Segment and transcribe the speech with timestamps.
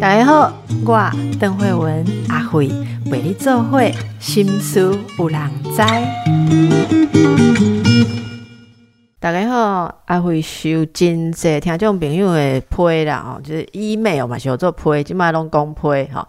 [0.00, 0.52] 大家好，
[0.84, 2.70] 我邓慧文阿慧
[3.10, 5.82] 为你做会心思有人知。
[9.18, 15.80] 大家好，阿慧收真济听众朋友的批啦，就是 email 嘛，是做批，即摆拢讲批，
[16.12, 16.28] 吼。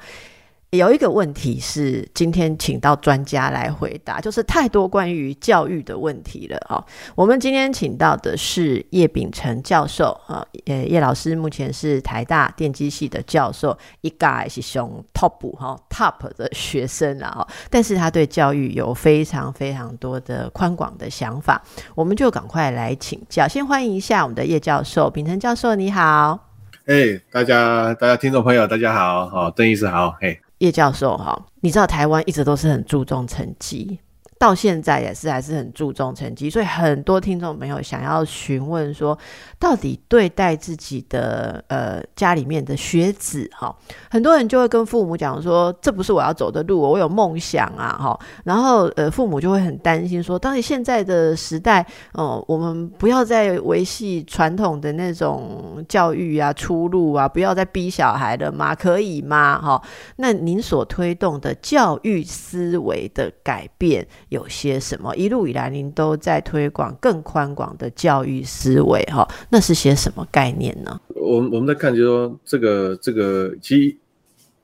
[0.78, 6.84] 有一个问题是今天请到专家来回答，就是太多关于教育的问题了啊。
[7.16, 17.48] 我们今天请到的是叶秉成教授啊，呃，叶老师目前是台大电机系的教授，一概是熊 top 哈 top 的学生了哈。
[17.70, 21.62] 但是他对教育有非常非常多的宽广的想法，
[21.96, 23.48] 我们就赶快来请教。
[23.48, 26.40] 先欢迎一下我们的叶教授，秉成教授你好。
[26.86, 30.45] 哎，大家大家听众朋友大家好，好邓医师好，嘿。
[30.60, 34.00] 叶教授，哈，你知道台湾一直都是很注重成绩。
[34.46, 39.18] 到现在也是还是很注重成绩，所以很多听众朋友想要询问说，
[39.58, 43.76] 到底对待自己的呃家里面的学子哈，
[44.08, 58.76] 很多人就会跟父母讲说，这不是我要走的路，我有梦想啊哈，然后呃父母就会很担心说，到底现在的时代哦，我们不要再维系传统的那种教育啊出路啊，不要再逼小孩了吗？
[58.76, 59.60] 可以吗？
[59.60, 59.82] 哈，
[60.18, 64.06] 那您所推动的教育思维的改变。
[64.36, 65.16] 有些什么？
[65.16, 71.00] 一路以来，您都在推广更宽广的教育思维，哈，那是些什么概念呢？
[71.08, 73.98] 我我们在看，就是说这个这个，其实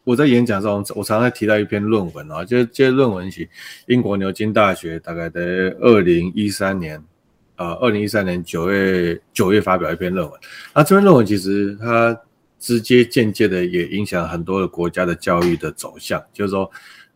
[0.04, 3.48] 我在演讲中，我常常提到一篇论文啊，就是这论文是
[3.88, 5.40] 英国牛津大学大概在
[5.80, 7.02] 二零一三年，
[7.56, 10.40] 呃，二零一三年九月九月发表一篇论文。
[10.76, 12.20] 那这篇论文其实它
[12.60, 16.70] 直接间接的也影响很多的国家的教育的走向，就是说。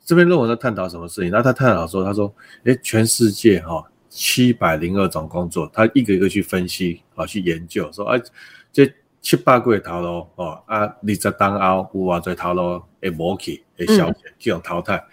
[0.06, 1.32] 这篇论文在探讨什么事情？
[1.32, 2.32] 那他探讨说，他说，
[2.64, 8.22] 哎，全世界哈七百零二种工作，他一个一个去分析啊，去研究，说，哎，
[8.72, 15.04] 这七八个头路哦，啊，二十当后有啊这头路会无去，会消减，这种淘汰。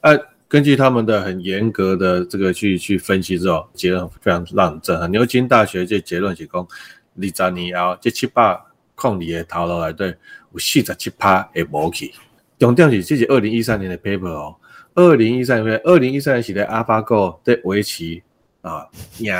[0.00, 0.10] 啊，
[0.48, 5.08] 根据他们的很严格的这个去去分析之后，结论非常让人震撼。
[5.08, 8.60] 牛津大学这结论是讲，二十年后这七百
[8.96, 10.08] 空里的头路来对，
[10.52, 12.12] 有四十七趴会无去。
[12.62, 14.54] 重点是这是二零一三年的 paper 哦，
[14.94, 18.22] 二零一三年，二零一三年写的 AlphaGo 在围棋
[18.60, 18.86] 啊，
[19.18, 19.34] 赢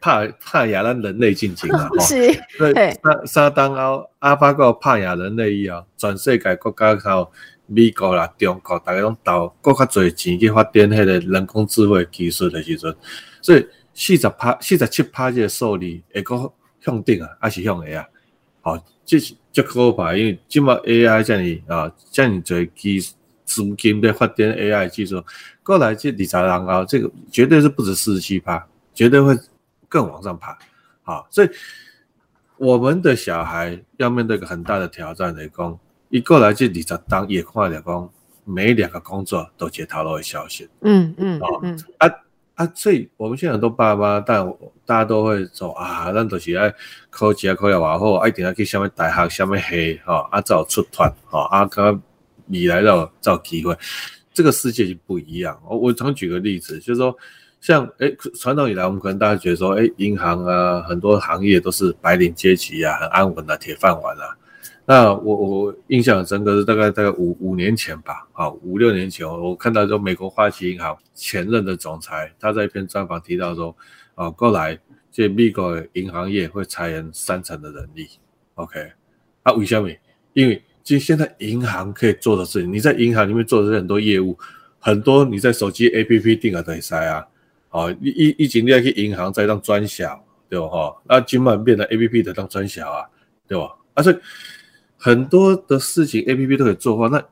[0.00, 7.30] 怕怕亚咱人类进行啊， 是，对，沙沙当奥 AlphaGo 怕亚人类以后，全世界国家靠
[7.66, 12.96] 美国啦、中国，大家拢投更较侪钱去发展迄个人工智慧技术的时阵，
[13.42, 18.08] 所以四十拍、四十七拍这个数字会个向顶啊，还是向下啊？
[18.62, 19.34] 好，这是。
[19.54, 23.00] 足可怕，因为即马 AI 这样啊，这样侪基
[23.44, 25.22] 资金在发展 AI 技术，
[25.62, 29.38] 过来这二十人后，这个绝对是不止四十七趴，绝对会
[29.88, 30.58] 更往上爬。
[31.02, 31.48] 好，所以
[32.56, 35.78] 我们的小孩要面对一个很大的挑战来讲，
[36.08, 38.10] 一过来这二十当也看了讲，
[38.44, 40.68] 每两个工作都接头路的消息。
[40.80, 41.62] 嗯嗯，哦
[41.98, 42.10] 啊。
[42.54, 44.46] 啊，所以我们现在很多爸妈，但
[44.86, 46.72] 大家都会说啊，咱都是爱
[47.10, 52.00] 考级啊，考了往后，一定要去什么大学、什么系，哈，啊，找出团，哈，啊，刚
[52.46, 53.76] 你来到找机会，
[54.32, 55.60] 这个世界就不一样。
[55.68, 57.16] 我我常举个例子，就是说，
[57.60, 64.36] 像哎，传统以来，我们可能大家觉得说，哎，银行啊，很多行业都是白领阶级啊，很安稳的铁饭碗啊。
[64.86, 73.74] 那我我印象很深刻是大概大概五五年前吧，啊五六年前我看到说美国花旗银行前任的总裁他在一篇专访提到说，
[74.14, 74.78] 啊过来
[75.10, 78.06] 这美国银行业会裁员三成的人力
[78.56, 78.92] ，OK，
[79.42, 79.88] 啊为什么？
[80.34, 84.38] 因为其实现在银行可以做的事情，你在银行里面做的很多业务，
[84.78, 87.26] 很多你在手机 APP 定啊都可以塞啊，
[87.70, 90.66] 哦一一一进你要去银行再当专小，对吧？
[90.68, 93.08] 哈，那今晚变成 APP 的当专小啊，
[93.48, 93.74] 对吧？
[93.94, 94.16] 啊所以。
[95.04, 97.22] 很多的事情，A P P 都可以做话，那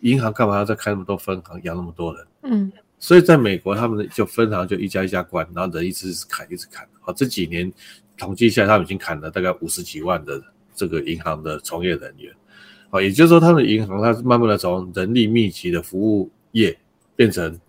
[0.00, 2.26] 银行干嘛要再开那么多分行，养那么多人？
[2.44, 6.88] 嗯，所以在美国，他们就分行就一家一家关，然后人一直砍，一直砍。
[7.02, 7.70] 好，这几年
[8.16, 10.42] 统计下来，他们已经砍了大概五十几万的
[10.74, 12.32] 这个银行的从业人员。
[12.88, 16.74] 好，也就是说，他们银行它是慢慢的从人力密集的服务业
[17.14, 17.60] 变成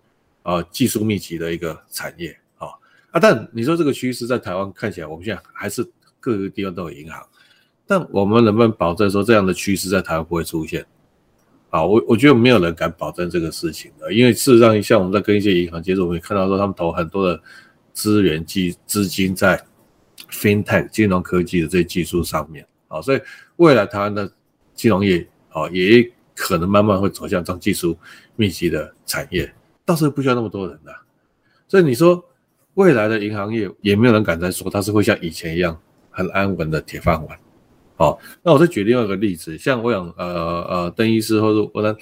[0.44, 2.34] 啊技术密集的一个产业。
[2.54, 2.80] 好
[3.10, 5.86] 啊，但你说这个趋势在台湾看起来，我们现在还是
[6.20, 7.22] 各个地方都有银行。
[7.86, 10.84] 但我们能不能保证说这样的趋势在台湾不会出现？
[11.70, 17.40] 啊，我我觉得没有人敢保证这个事情的，因为事实上，像我们在跟一些银行接触，我们也看到说他们投很多的
[17.92, 19.62] 资源技资金在
[20.30, 23.20] FinTech 金融科技的这些技术上面，啊，所以
[23.56, 24.30] 未来台湾的
[24.74, 27.98] 金融业，啊，也可能慢慢会走向这种技术
[28.36, 29.52] 密集的产业，
[29.84, 30.94] 到时候不需要那么多人的。
[31.68, 32.24] 所以你说
[32.74, 35.78] 未来的银行业，也没有人敢再说它是会像以前一样
[36.10, 37.38] 很安稳的铁饭碗。
[37.98, 41.96] 好，那我再举另外一个例子，像我想，呃呃，邓医师或者我呢，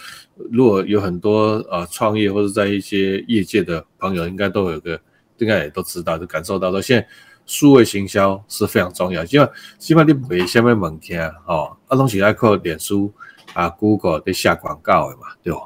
[0.50, 5.00] 如果有很多呃创业或者在一些业界的朋友，应该都有个，
[5.38, 7.06] 应该也都知道，就感受到说，现在
[7.46, 9.48] 数位行销是非常重要，基本
[9.78, 13.12] 基本你卖什么物件，哦，啊，拢是爱靠脸书
[13.52, 15.60] 啊、Google 在下广告的嘛，对不？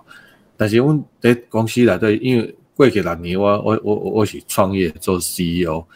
[0.59, 5.87] 但是阮在公司内底，因为过去六年我我我我是创业做 CEO。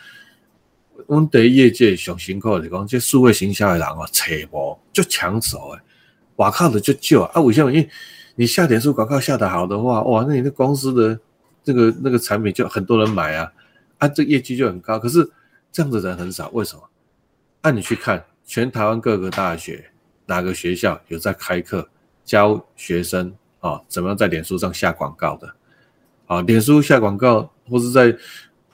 [1.09, 5.81] 阮伫业界上辛苦是讲，即数位行销的人哦，找无就抢手诶，
[6.37, 7.41] 外靠的就少啊。
[7.41, 7.73] 为什么？
[7.73, 7.89] 因为
[8.35, 11.19] 你下点数广告下得好的话，哇，那你的公司的
[11.63, 13.53] 这个那个产品就很多人买啊，
[13.99, 14.99] 啊，这业绩就很高。
[14.99, 15.31] 可是
[15.71, 16.83] 这样的人很少，为什么？
[17.61, 19.85] 按你去看，全台湾各个大学
[20.27, 21.89] 哪个学校有在开课
[22.25, 25.55] 教学生啊，怎么样在脸书上下广告的？
[26.27, 28.17] 啊，脸书下广告或是在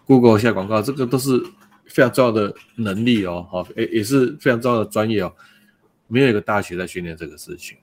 [0.06, 1.42] Google 下广告，这个都是。
[1.88, 5.32] 非常重要的能力哦，好，也也是非常重要的专业哦。
[6.06, 7.76] 没有一个大学在训练这个事情。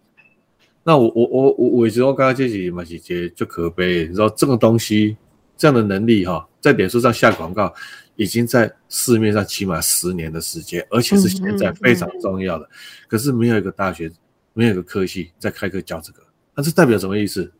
[0.83, 5.17] 那我我我我我觉得我刚刚这几嘛几节就可悲，你知道这个东西
[5.57, 7.73] 这样的能力哈，在脸书上下广告，
[8.15, 12.69] 已经在市面上起码十年的时间，而且是现在非常重要的。
[13.07, 14.11] 可是没有一个大学，
[14.53, 16.21] 没有一个科系在开课教这个，
[16.55, 17.51] 那这代表什么意思？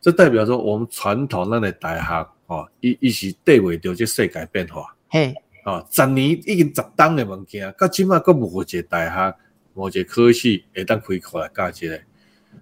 [0.00, 4.94] 这代表说我们传统那的大学哦，一一起对位着这世界变化。
[5.08, 5.34] 嘿。
[5.68, 9.36] 哦，十年已经十档的物件，到即码阁无一个大学，
[9.74, 12.00] 无一个科系会当开课来教即个。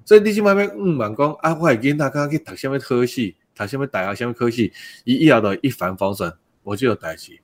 [0.05, 4.73] 所以你即码要毋问讲啊，我囡仔刚去读什么科系，读什么大学，什么科系，
[5.05, 6.33] 伊以后就一帆风顺，
[6.65, 7.39] 我就有代志。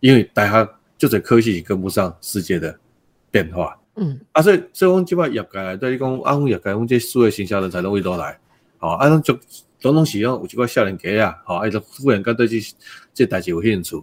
[0.00, 0.66] 因为大学
[0.96, 2.78] 就是科系跟不上世界的
[3.30, 3.78] 变化。
[3.96, 8.38] 嗯，啊，所以所以阮即码业界对你讲，啊，阮业界阮这数位营销人才拢会倒来。
[8.78, 9.38] 哦，啊，拢就
[9.78, 12.56] 种种是讲有一寡少年家啊，吼，啊，就忽然间对这
[13.12, 14.02] 这代志有兴趣。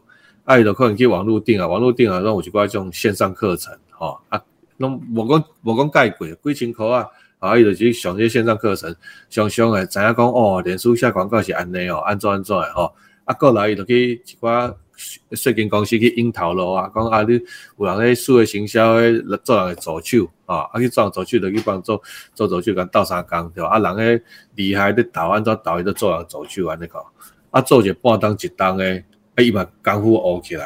[0.49, 4.41] 爱的可能去网络订啊，网络订啊，让我就挂这种线上课程，吼啊，
[4.77, 7.05] 拢无讲无讲介贵，几千箍啊，
[7.37, 8.95] 啊，伊就去上这些线上课程，
[9.29, 12.91] 上上诶，知影讲哦，连书下广告是安尼哦，安怎安怎诶吼，
[13.25, 14.73] 啊，过来伊就去一寡
[15.33, 17.39] 税金公司去引头路啊，讲啊，你
[17.77, 22.01] 有人咧数位行销诶，做人诶助手啊，啊去做人助手就去帮做
[22.33, 23.69] 做助手，甲斗相共对吧？
[23.69, 24.23] 啊，人诶
[24.55, 26.99] 厉害咧导安怎导伊都做人助手安尼讲，
[27.51, 29.05] 啊，做者半当一当诶。
[29.41, 30.65] 伊嘛功夫学起来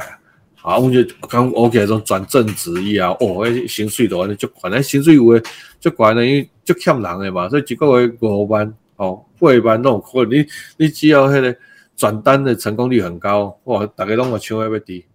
[0.61, 5.41] 啊，啊，阮就功夫学起来种转正职以后，哦，迄薪水都安尼足悬，那薪水有诶
[5.79, 10.31] 足悬诶，因为足欠人诶嘛，所以一个月五万哦，八万拢有可能。
[10.39, 10.45] 你
[10.77, 11.55] 你只要迄个
[11.95, 15.05] 转单的成功率很高，哇，逐个拢个抢要滴。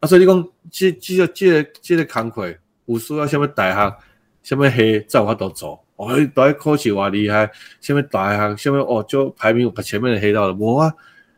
[0.00, 2.52] 啊，所以你讲即即个即个即个工课
[2.86, 3.96] 有需要什么大学，
[4.42, 5.84] 什么系才有法度做？
[5.96, 7.50] 哦，大学考试偌厉害，
[7.80, 10.92] 什么大学，什么哦，就排名把前面的黑到了，无啊。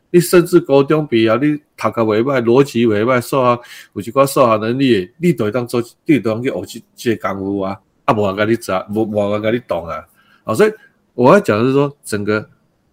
[0.09, 3.61] 你甚至高中毕业，你读个袂歹，逻辑袂歹，数学
[3.93, 7.77] 有一寡数学能力，你都会当做，你都当去学即即个功夫啊！
[8.05, 10.01] 啊，无人甲你查，无无人甲你懂啊！
[10.45, 10.71] 啊，所以
[11.13, 12.47] 我要讲的是说，整个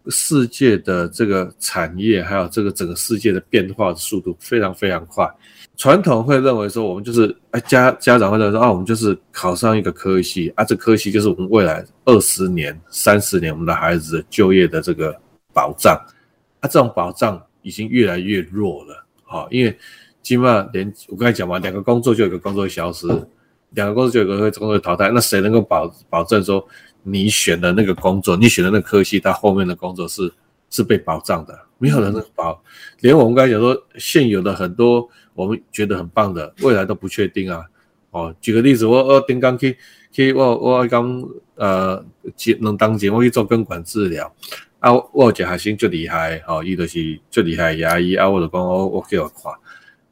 [0.09, 5.25] 世界的这个产业，还有这个整个世界的变化的速度非常非常快。
[5.77, 15.17] 传统会认为说，我们就是哎家家长会认为说，啊，我们就是考上一个科系啊，这科系就是我们未来二十年、三十年我们的孩子就业的这个
[15.53, 15.97] 保障。
[16.65, 19.79] 它这种保障已经越来越弱了，好，因为
[20.23, 23.07] 起码连我刚才讲嘛，两个工作就有一个工作消失，
[23.73, 26.67] 两个工作就有一个工作淘汰，那谁能够保保证说
[27.03, 30.33] 你选的那个工作，你选的那个科系，它后面的工作是
[30.71, 31.55] 是被保障的？
[31.77, 32.59] 没有人能保，
[33.01, 37.63] 连我们刚才讲说现有的很多我们觉得很棒的，未来都不确定啊。
[38.11, 39.77] 哦，举个例子，我我顶刚去
[40.11, 42.03] 去我我刚呃
[42.35, 44.35] 节能当节目去做根管治疗。
[44.85, 49.51] 啊，我有一个学生最厉害，吼，伊就是最厉害牙医，啊，我就讲我我叫我看，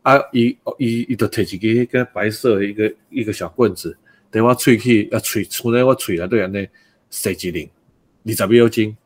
[0.00, 3.94] 啊，伊伊伊就摕一个个白色的一个一个小棍子，
[4.30, 6.66] 等我喙齿啊喙杵在我喙内底安尼
[7.10, 7.68] 塞一零
[8.24, 8.96] 二十秒钟，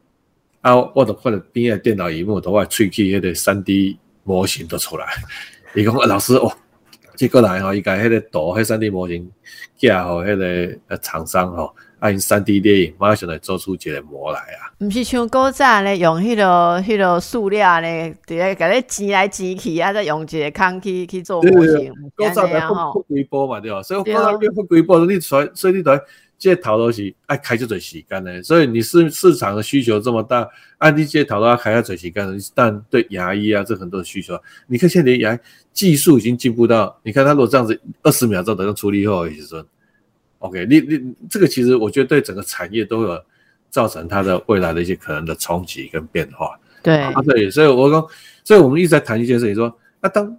[0.60, 5.04] 啊，我就看着边个电脑荧幕，都我喙齿迄个三 D 模型都出来，
[5.74, 6.48] 伊讲啊老师哦，
[7.16, 9.28] 即过来吼，伊甲迄个图迄三 D 模型
[9.76, 11.74] 寄互迄个呃厂商吼。
[11.98, 14.68] 按三 D 电影，马上来做出一个模来啊！
[14.80, 21.90] 毋是像古早咧，用迄个、迄个塑料咧，伫咧甲咧挤来挤去啊，再用一个空去去做模型。
[22.14, 23.82] 古早咧不不规波嘛，对吧？
[23.82, 25.98] 所以古早咧不规波，你出来，所以你台
[26.38, 28.42] 这头都是爱开这侪时间咧。
[28.42, 34.38] 所以你市市场的需求这么大，按你这头都要开下侪时间，但对牙医啊，这很多需求。
[34.66, 35.38] 你看现在牙
[35.72, 39.64] 技术已经进步到，你看他如果这样子二十秒钟等样处理后，其实。
[40.46, 43.22] OK，你你这个其实我觉得对整个产业都有
[43.70, 46.58] 造成它的未来的一些可能的冲击跟变化。
[46.82, 48.06] 对啊，对，所以我讲，
[48.44, 50.36] 所以我们一直在谈一件事情，说啊，当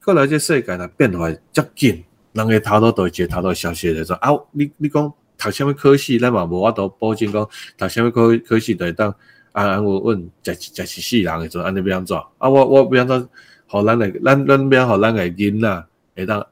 [0.00, 7.48] 后来这世界呢变化较紧，人个头都都会接头都消息来说啊，你你讲读什么科系，咱嘛无法度保证讲
[7.78, 9.14] 读什么科科系会当
[9.52, 12.16] 安安稳稳食食是死人诶，阵安尼要安怎？
[12.38, 13.28] 啊，我我要安怎？
[13.68, 15.84] 互咱的，咱咱要互咱的囡仔
[16.14, 16.46] 会当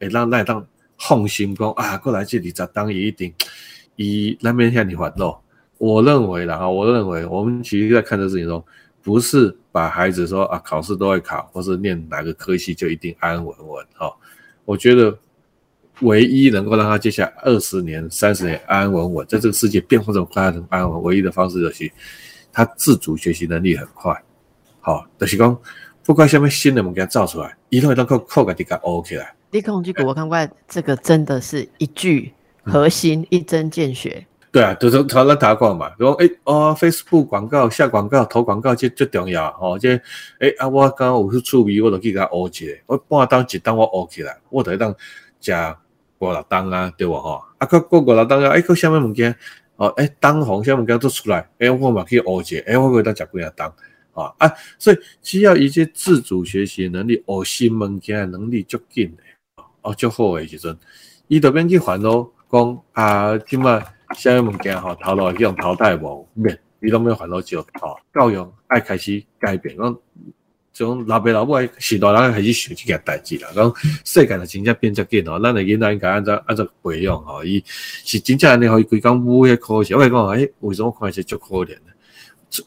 [0.00, 0.66] 会当会当
[0.98, 3.32] 放心讲啊，过来这里十当一定
[3.96, 5.40] 伊咱免遐尼烦恼。
[5.78, 8.62] 我认为啦，哈，我认为我们其实在看这事情中，
[9.00, 14.12] 不是把孩子说啊考试都会考，或是念哪个科系就一定安安稳稳哈。
[14.64, 15.16] 我觉得
[16.00, 21.90] 唯一能够让他接下来二十年、三十年安安稳稳，在这个世界变化这么快，能安稳，唯一的方式就是
[22.52, 24.12] 他自主学习能力很快。
[24.80, 25.56] 好，就是讲
[26.04, 29.32] 不管什么新的物件造出来，一定会当靠靠个底个 O 起来。
[29.50, 34.26] 立空这个我看过，这个真的是一句核心，一针见血。
[34.50, 39.90] 对啊，就是头咱打广嘛，讲诶哦，Facebook 广告下广告投广告这最重要哦，这
[40.40, 44.94] 诶啊，我刚刚有去趣味，我就去甲学一个，我半当一当我学起来，我就当
[45.40, 45.52] 食
[46.18, 47.42] 五六当啊，对无吼？
[47.58, 49.36] 啊，个过五六当啊，诶，个什么物件
[49.76, 49.88] 哦？
[49.98, 53.68] 诶，当红什么物件都出来，诶，我嘛去学一个，诶，我可以当食几啊当
[54.14, 59.22] 啊啊，所以只要一些自主学习能力、学新物件能力足紧的，
[59.82, 60.76] 哦，足好诶时阵，
[61.28, 63.94] 伊就免去烦恼讲啊，即摆。
[64.16, 67.94] 啥物物件吼，头路去用淘汰无免，伊拢要烦恼少吼。
[68.14, 69.94] 教育爱开始改变，讲
[70.72, 73.50] 从老爸老母时代人开始想即件代志啦。
[73.54, 73.70] 讲
[74.06, 79.94] 世界就真正变遮紧吼，咱诶囡仔应该按照按照培养吼，伊是真正安尼互伊规工母迄科学。
[79.94, 81.92] 我讲诶，为什么看起足可怜呢？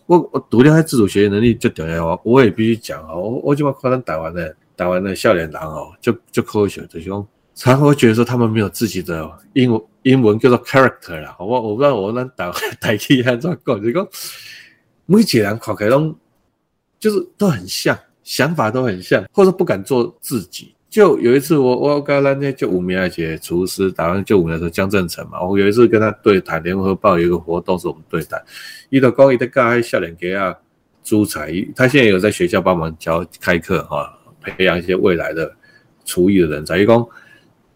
[0.06, 7.28] 我我除了迄自主学习能力足重要哦，我也必须讲哦，我我即摆看咱台湾诶台湾诶少年人哦，足足科学，就是讲。
[7.54, 11.36] 常会觉得说他们没有自己的英文，英文叫做 character 啦。
[11.38, 14.08] 我我不知道我能打代替他怎么讲，就讲
[15.06, 16.16] 每几人考开拢
[17.00, 20.74] 就是都很像，想法都很像，或者不敢做自己。
[20.90, 28.42] 就有一次我我跟那天就五名二姐厨师打完就五名的时候江正成嘛，我有一次跟他对谈，联合报有一个活动是我们对谈，
[28.90, 30.56] 一到高一的盖笑脸给啊
[31.04, 35.56] 朱彩，他现在有在学校帮忙教开课哈，培养一些未来的
[36.04, 37.08] 厨艺的人才，一共。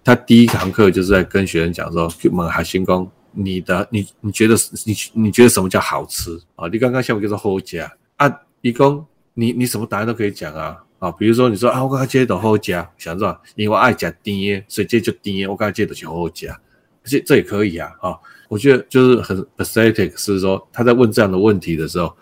[0.03, 4.55] 他第一堂课就是在跟学生讲说：“问海星工，你的你你觉得
[4.86, 6.67] 你你觉得什么叫好吃啊？
[6.67, 8.41] 你刚刚下午叫做好加啊？
[8.62, 9.03] 一公，
[9.34, 11.12] 你你什么答案都可以讲啊啊！
[11.12, 13.41] 比如说你说啊，我刚刚接到后加，想是吧？
[13.55, 15.50] 因为我爱加甜，所以这就甜。
[15.50, 16.55] 我刚刚接的就后加，
[17.03, 18.15] 这这也可以啊啊！
[18.48, 22.15] 我觉得就是很 pathetic，是说他在问这样的问题的时候，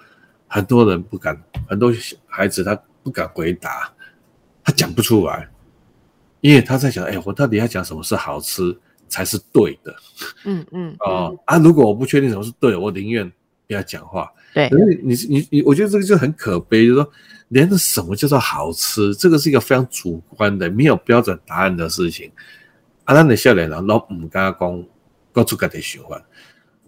[0.47, 1.93] 很多人不敢，很多
[2.27, 2.73] 孩子他
[3.03, 3.91] 不敢回答，
[4.63, 5.50] 他讲不出来。”
[6.41, 8.77] 因为他在想，哎，我到底要讲什么是好吃
[9.08, 9.96] 才是对的？
[10.43, 13.25] 嗯嗯哦啊，如果我不确定什么是对的，我宁愿
[13.65, 14.29] 不要讲话。
[14.53, 17.12] 对，可是你你你，我觉得这个就很可悲，就是说，
[17.48, 22.29] 连什么叫做好吃，这个是一个非常主观的、没有标准答案的事情。
[23.05, 24.84] 啊，那你笑脸人都唔敢讲，
[25.34, 26.22] 讲出家己想法。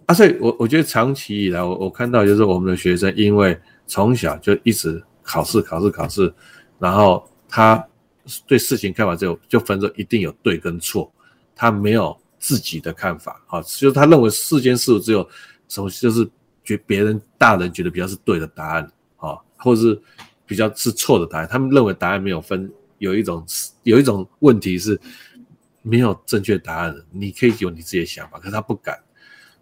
[0.04, 6.30] 啊，所以我我觉得长期以来，我我看到就是我们的学生，因为从小就一直考试考试考试，
[6.78, 7.86] 然后他。
[8.44, 11.08] 对事情看法就就分作一定有对跟错，
[11.54, 15.24] 他没有自己的看法，好，就是他认为世间事物只有
[15.68, 16.28] 什么就是
[16.64, 20.02] 觉别人大人觉得比较是对的答案，啊，或者是
[20.44, 23.46] 比较是错的答案，他们认为答案没有分，有一种
[23.84, 25.00] 有一种问题是
[25.82, 28.98] 没有正确答案的，你可以有你自己的想法，可是他不敢，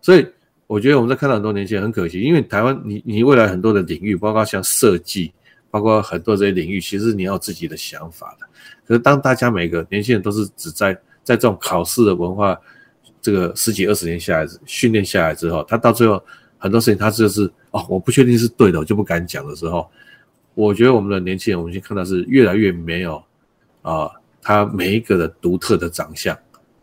[0.01, 0.27] 所以
[0.67, 5.31] 我觉得我们在看到很多年轻人很可惜，因为台湾你你未来很多的领域，包括像设计。
[5.75, 8.47] 包括很多这些领域，其实你要有自己的想法的。
[8.87, 12.57] 可是当大家每个年轻人都是只在在这种考试的文化，
[13.21, 16.23] 这个十几二十年下来训练下来之后，他到最后
[16.59, 19.91] 很多事情他就是哦，我不确定是对的，我就不敢讲的时候，
[20.55, 23.21] 我觉得我们的年轻人，我们先看到是越来越没有
[23.83, 24.09] 啊，
[24.41, 26.39] 他每一个的独特的长相，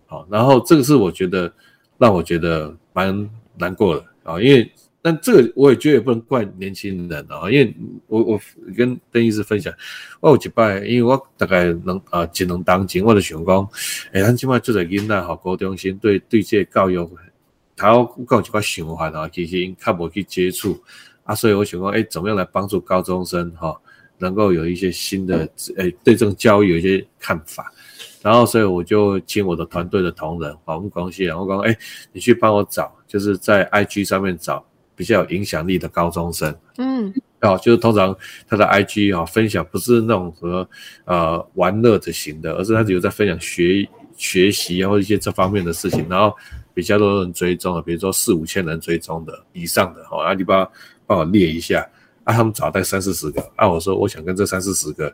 [0.05, 1.49] 好，然后这个是我觉得
[1.97, 4.69] 让我觉得蛮难过的啊，因为。
[5.03, 8.41] 但这个我也觉得也不能怪年轻人啊，因为我我
[8.77, 9.73] 跟邓医师分享，
[10.19, 13.67] 我有一摆，因为我大概能啊，只能当前我就想讲，
[14.11, 17.09] 哎，咱起码做在囡仔吼，高中生对对这教育，
[17.75, 20.79] 他有一寡想法啊，其实因较无去接触
[21.23, 23.75] 啊，所以我想讲，哎，怎么样来帮助高中生哈，
[24.19, 27.73] 能够有一些新的，诶，对这种教育有一些看法，
[28.21, 31.75] 然后所以我就请我的团队的同仁，我们广西人，我讲，哎，
[32.13, 34.63] 你去帮我找，就是在 IG 上面找。
[35.01, 38.15] 比较有影响力的高中生，嗯，哦，就是通常
[38.47, 40.69] 他的 IG 啊分享不是那种什么
[41.05, 46.31] 呃玩乐的型的，而是他只有在分享学学习啊或一些这方面的事情，然后
[46.71, 50.71] 比较多人追踪的，比如说四五千人追踪的以上的，哦，阿里巴巴
[51.07, 51.83] 帮我列一下，
[52.25, 55.11] 啊，他们找到三四十个，啊，我说我想跟这三四十个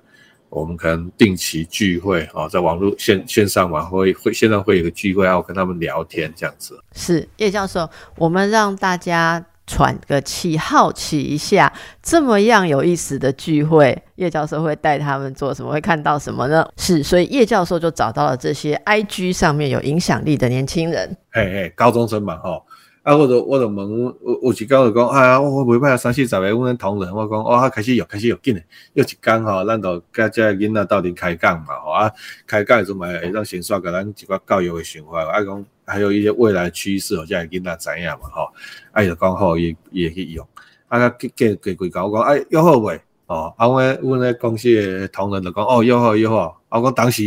[0.50, 6.77] 我们可能定期聚会啊，在网络线线上嘛，会会线上会有个聚会，要跟他们聊天这样子。
[6.94, 11.72] 是叶教授，我们让大家喘个气，好奇一下，
[12.02, 15.72] 这么样有意思的聚会，叶教授会带他们做什么？
[15.72, 16.68] 会看到什么呢？
[16.78, 22.64] 是，所以叶教授就找到了这些 IG 上面有影响力的年轻人，嘿嘿，高中生嘛，哈。
[23.04, 28.62] 啊，我就我就问，有有一工就讲，哎呀，我袂歹啊，三四十个阮同仁，我讲，哦，开始约，开始约紧诶，
[28.96, 32.12] 约一工吼，咱就甲遮囡仔斗阵开讲嘛，吼啊，
[32.46, 38.53] 开讲诶时阵嘛会当先刷甲咱一寡教育诶想法，啊讲还有一些未来趋势，吼，遮个囡仔知影嘛，吼，
[38.91, 40.48] 啊就讲好，伊伊会去用，
[40.89, 43.01] 啊，甲加加几句讲，我讲，哎，约好未？
[43.25, 47.24] 哦，啊，阮阮咧公司诶同仁就讲，哦，约好约好，啊，我当时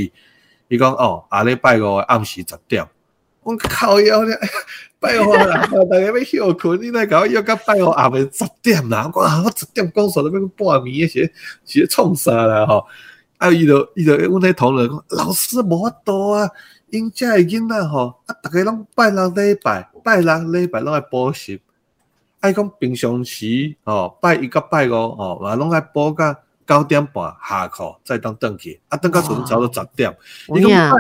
[0.69, 2.87] 伊讲，哦，下礼拜五暗时十点，
[3.43, 4.39] 我靠腰咧。
[5.03, 9.11] 拜五啦，大家要休困，你来搞约到拜五暗暝十点啦。
[9.15, 11.33] 我讲我十点讲说了要半暝，是
[11.65, 12.87] 是创啥啦吼？
[13.39, 16.51] 啊，伊就伊就阮迄同仁讲，老师无法度啊，
[16.91, 21.61] 因遮个囡仔吼，啊，逐个拢拜六礼拜，拜六礼拜拢爱补习。
[22.41, 30.17] 爱讲平常时吼，拜一到拜五吼，嘛拢爱补到九点半下课，再当转去，啊，等到阵走到十点。
[30.57, 30.99] 伊讲拜。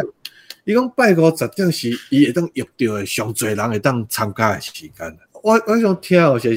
[0.64, 5.18] 伊讲拜五十点是伊会当约到诶上侪人会当参加诶时间。
[5.42, 6.54] 我我想听有些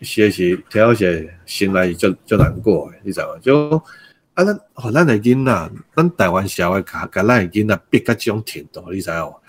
[0.00, 3.38] 些是听有些心内就就难过诶，你知无？
[3.40, 3.82] 就
[4.36, 9.40] 啊，咱互咱诶囡仔，咱台湾社会甲甲咱诶囡仔逼甲种程度，你知无？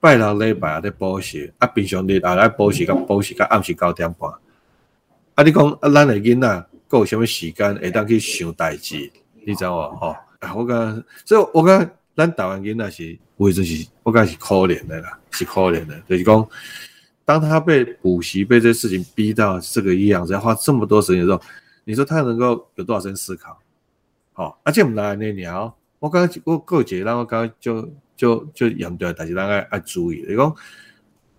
[0.00, 4.30] 拜六礼拜啊咧补习，啊平常日啊来补习，甲补习甲暗时九点半。
[5.34, 9.10] 啊，你讲啊，咱诶囡仔有啥物时间会当去想代志？
[9.44, 9.70] 你知无？
[9.96, 11.90] 吼，啊，我讲，所以我讲。
[12.16, 15.96] 咱台湾囡仔是，为就是，我感觉是可怜的啦，是可怜的。
[16.08, 16.48] 就是讲，
[17.24, 21.40] 当他被补习、被这事情逼到这个样子，花这么多时间的时候，
[21.84, 23.56] 你说他能够有多少时间思考？
[24.38, 30.24] 哦，而且我们来那聊，我刚刚我过节，然后刚刚就就就严重，大家大家要注意。
[30.28, 30.54] 你讲，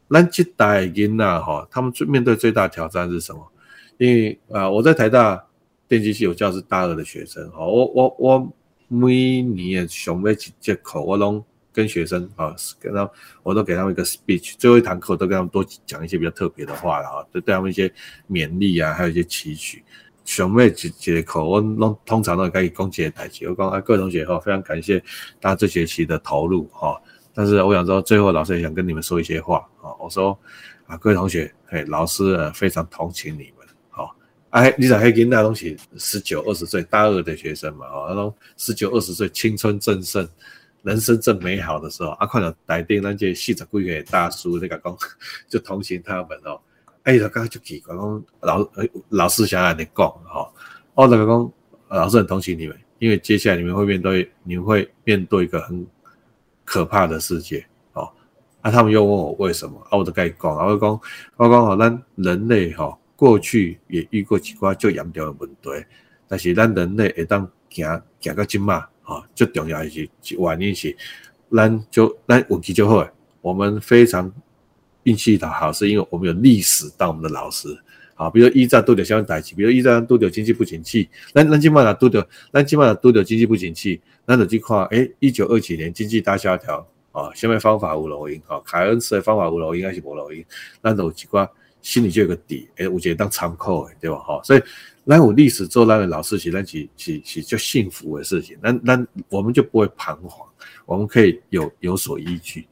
[0.10, 3.42] 咱这代囡仔哈，他们最面对最大挑战是什么？
[3.98, 5.44] 因为啊，我在台大
[5.88, 8.54] 电机系有教是大二的学生，哈，我我我。
[8.92, 13.08] 每年上尾一节课，我拢跟学生啊，跟他
[13.44, 17.88] 我都给他们一个 speech，最后一堂课都跟他们多讲一些比较特别的话了哈，就对他们一些
[18.28, 19.84] 勉励啊，还有一些期许。
[20.30, 23.50] 上尾一节课，我拢通常都可以讲几个台词。
[23.50, 25.00] 我讲啊，各位同学哈，非常感谢
[25.42, 27.02] 大家这学期的投入哈。
[27.34, 29.90] 但是我想说，最后老师也想跟你们说一些话啊。
[30.00, 30.38] 我说
[30.86, 33.68] 啊，各位同学，嘿，老师非常同情你们。
[34.52, 40.28] 哎，你在黑囡那东西，十九二十岁大二的学生嘛，哦，那种十九二十岁青春正盛，
[40.84, 44.96] 人生正美好的时候，啊，看到台顶那些四十几岁大叔，那个讲
[45.48, 46.60] 就同情他们哦。
[47.10, 48.70] 哎，他刚刚就奇怪，讲老
[49.10, 50.48] 老师想要你讲哈，
[50.94, 51.52] 我，那个讲
[51.88, 55.88] 老师很同情你们，因为接下来你们会面对，你们会面对一个很
[56.64, 58.08] 可怕的世界哦。
[58.62, 61.02] 啊，他们又问我为什么，啊，我都该讲，我讲，
[61.38, 62.96] 我讲好，咱人类哈。
[63.16, 65.86] 过去也遇过几寡最严重的问题，
[66.28, 70.96] 但是咱人类会当行行到今嘛，啊，最重要的是原因是，
[71.52, 73.04] 咱就咱运气就好，
[73.42, 74.32] 我们非常
[75.10, 77.68] 运气的好，是因为我们有历史当我们的老师，
[78.14, 90.46] 啊，比如一战都得相代志，比如一战都得经济不景气，咱咱今嘛啦都得，咱今嘛啦都得经济不景气，咱就去看，诶，一九二几年经济大萧条，啊，下面方法有录音，啊，凯恩斯的方法有录音还是无录音，
[90.84, 91.50] 咱就几寡。
[91.82, 94.18] 心里就有个底，哎，我觉得当参考，哎，对吧？
[94.18, 94.62] 哈，所以
[95.06, 100.46] 来我历史做那个老事情，那其其其就幸福的事情，那那我们就不会彷徨，
[100.86, 102.68] 我们可以有有所依据。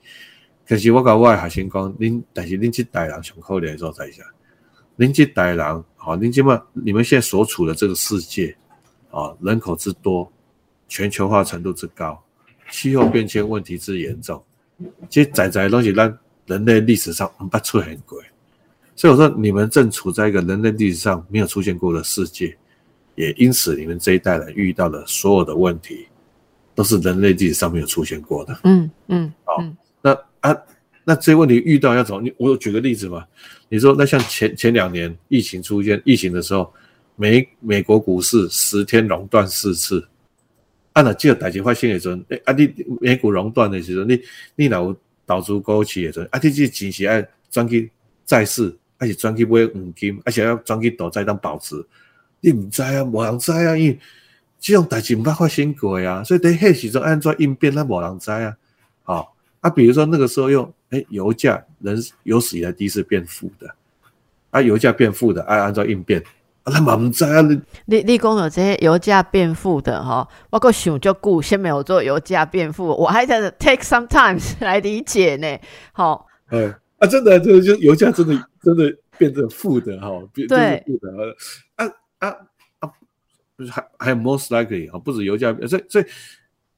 [0.67, 4.21] 可是我讲我还先讲，您但是您这代人上可怜的时候在下，
[4.95, 8.55] 您这代人，好，您起码你们现在所处的这个世界，
[9.09, 10.29] 啊，人口之多，
[10.87, 12.21] 全球化程度之高，
[12.69, 14.43] 气候变迁问题之严重，
[15.09, 18.21] 这仔仔东西让人类历史上不出很贵。
[18.95, 22.57] 所以我说，你们正处在一个人类历史上没有出现过的世界，
[23.15, 26.07] 也因此你们这一代人遇到的所有的问题，
[26.73, 28.59] 都是人类历史上没有出现过的。
[28.63, 29.71] 嗯嗯，好，那
[30.51, 30.57] 啊，
[31.03, 32.21] 那这些问题遇到要怎么？
[32.21, 33.25] 你我有举个例子嘛，
[33.69, 36.73] 你说那像前前两年疫情出现疫情的时候，
[37.15, 40.07] 美美国股市十天熔断四次，
[40.93, 44.19] 按照这个代际发生的时候，哎啊，你美股熔断的时候，你
[44.55, 47.91] 你有导出高企的时候，啊，你这钱是爱转去
[48.25, 48.75] 债市。
[48.99, 51.75] 而且转去买黄金，而且要转去躲债当保值，
[52.41, 53.99] 你唔知啊，无人知啊，因为
[54.59, 58.57] 这种代志唔捌发生过啊，所以在迄时阵按怎应变，咱无人知啊。
[59.59, 63.73] 好啊，比如说那个时候用，哎，油价人有史以来第一次变负的，
[64.51, 66.23] 啊，油价变负的，按按照应变，
[66.65, 67.59] 咱嘛毋知啊，你。
[67.85, 75.57] 你你讲的这些油价变负的哈，我个想就顾先没有做油价变负，我还在 take some time 来理解呢。
[75.91, 81.11] 好，哎啊，真的，这个就油价真的真的变成负的哈，变成负的
[81.75, 81.85] 啊。
[82.19, 82.35] 啊
[82.79, 82.91] 啊，
[83.57, 86.05] 就是还还有 most likely 啊，不止油价，所以所以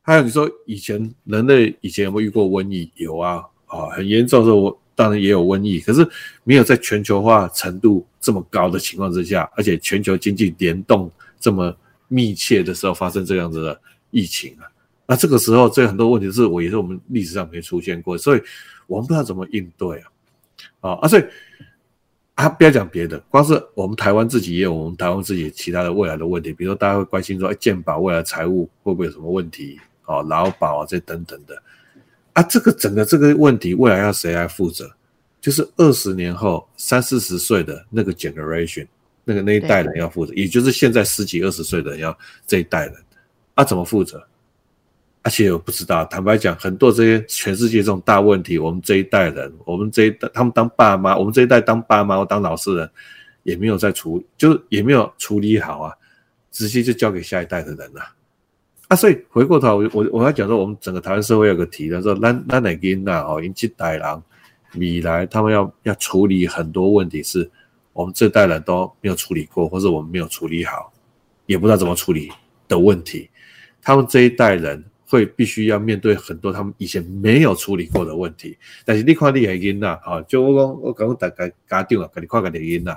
[0.01, 2.91] 还有你说以前人类以前有没有遇过瘟疫？
[2.95, 6.07] 有啊啊，很严重的时候，我当然也有瘟疫，可是
[6.43, 11.75] 没有在全球化程度这么高的情况之下，而且全球经济联动这么
[12.07, 14.65] 密切的时候发生这样子的疫情啊。
[15.05, 18.41] 那这个时候，这很多问题是我也是我们历史上没出现过，所以
[18.87, 20.11] 我们不知道怎么应对啊。
[20.81, 21.23] 啊啊，所以
[22.35, 29.79] 啊，不要讲别的，光是我们台湾自己也有我们台湾自己其他的未来的问题，比如说大家会关心说，哎，健保未来财务会不会有什么问题？
[30.09, 31.61] 哦，劳保啊，这等等的
[32.33, 34.91] 啊，这个整个这个问题未来要谁来负责？
[35.39, 38.87] 就是二十年后三四十岁的那个 generation，
[39.23, 42.17] 那个那一代人要负责，也就是现在十几二十岁的人要
[42.47, 42.95] 这一代人
[43.53, 44.21] 啊，怎么负责？
[45.21, 52.89] 而且我不知道，坦白讲，很多这些全世界这种大问题，我们这一代人，我们这一代他们当爸妈，我们这一代当爸妈或当老师人，
[53.43, 55.93] 也没有在处，就是也没有处理好啊，
[56.51, 58.01] 直接就交给下一代的人了。
[58.01, 58.15] 啊，
[58.89, 64.23] 啊所以回过头，我我我要讲说，我们整个台湾社会有个题，他说，那那哪囡呐哦，引起代人
[64.73, 67.49] 米来他们要要处理很多问题，是
[67.93, 70.91] 我们这代人都没有处理过，或者我们没有处理好，
[71.45, 72.29] 也不知道怎么处理
[72.67, 73.29] 的问题，
[73.81, 74.83] 他们这一代人。
[75.11, 82.95] 会必须要面对很多他们以前没有处理过的问题，但是你看你系囡仔，哈，就我讲我讲大家家长啊，跟你看个囡仔，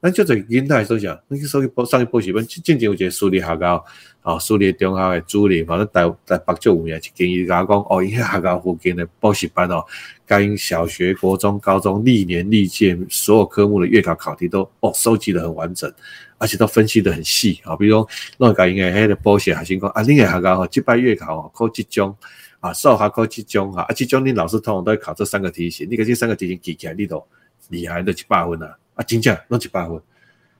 [0.00, 3.84] 咱就在囡仔所讲，你去上去补上去补习班，真正有一个私立学校，
[4.22, 9.84] 哦，私立中学的主任，反正在在北州有名，就建议家讲，哦，因学校附近的补习班哦，
[10.26, 15.92] 该因小学、国中、高中历年历届所有科目的月考考题都哦收集的很完整。
[16.38, 18.06] 而且都分析的很细啊，比如说
[18.36, 22.14] 那个应该迄个保险还是讲啊，你个学校吼，即摆月考哦考即种
[22.60, 27.26] 啊，数学考即种啊，啊即种你老师通常都会考这三个题型，你个这三个题型记起来，你都
[27.70, 30.02] 厉害的一百分啊，啊真正拢一百分。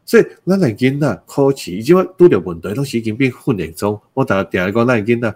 [0.05, 4.01] 所以咱个囡仔考试，已经拄着问题，拢已经变训练中。
[4.15, 5.35] 我大家定讲，咱个囡仔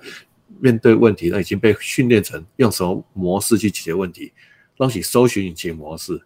[0.60, 4.32] 面对问题，那已经被训练成用什么模式去解决问题，
[4.76, 6.22] 拢是搜寻引擎模式。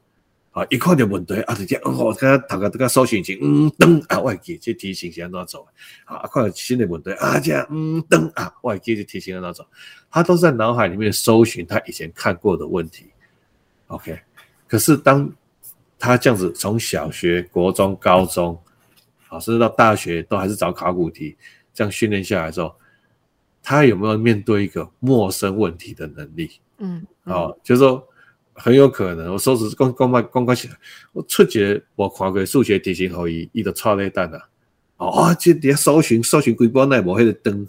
[0.55, 0.65] 啊！
[0.71, 5.67] 一看到问题，啊，直接哦，刚刚头个这个搜寻引擎，嗯，噔啊，外记这提醒是安怎走？
[6.05, 9.67] 啊，看到新的问题，啊，这样，嗯，噔啊，外记就提醒安怎走？
[10.09, 13.07] 他都在脑海里面搜寻他以前看过的问题。
[13.89, 14.17] OK，
[14.69, 15.29] 可是当
[15.98, 18.61] 他这样子从小学、国中、高中，
[19.28, 21.37] 啊，甚至到大学都还是找考古题，
[21.72, 22.74] 这样训练下来之后，
[23.62, 26.50] 他有没有面对一个陌生问题的能力？
[26.78, 28.07] 嗯，哦，就是说。
[28.57, 30.78] 很有可能，我说是刚刚刚刚刚起来，
[31.12, 34.48] 我出节我看过数学题型后，伊伊就错了一单啦。
[34.96, 37.66] 哦，这底下搜寻搜寻规波内无迄个灯，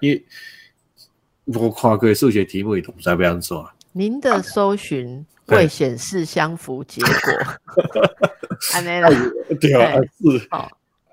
[0.00, 0.24] 伊
[1.46, 3.56] 我看过数学题目，伊都不知道要安怎。
[3.92, 7.10] 您的搜寻会显示相符结果。
[8.74, 9.08] 安内啦，
[9.60, 10.48] 对啊，是。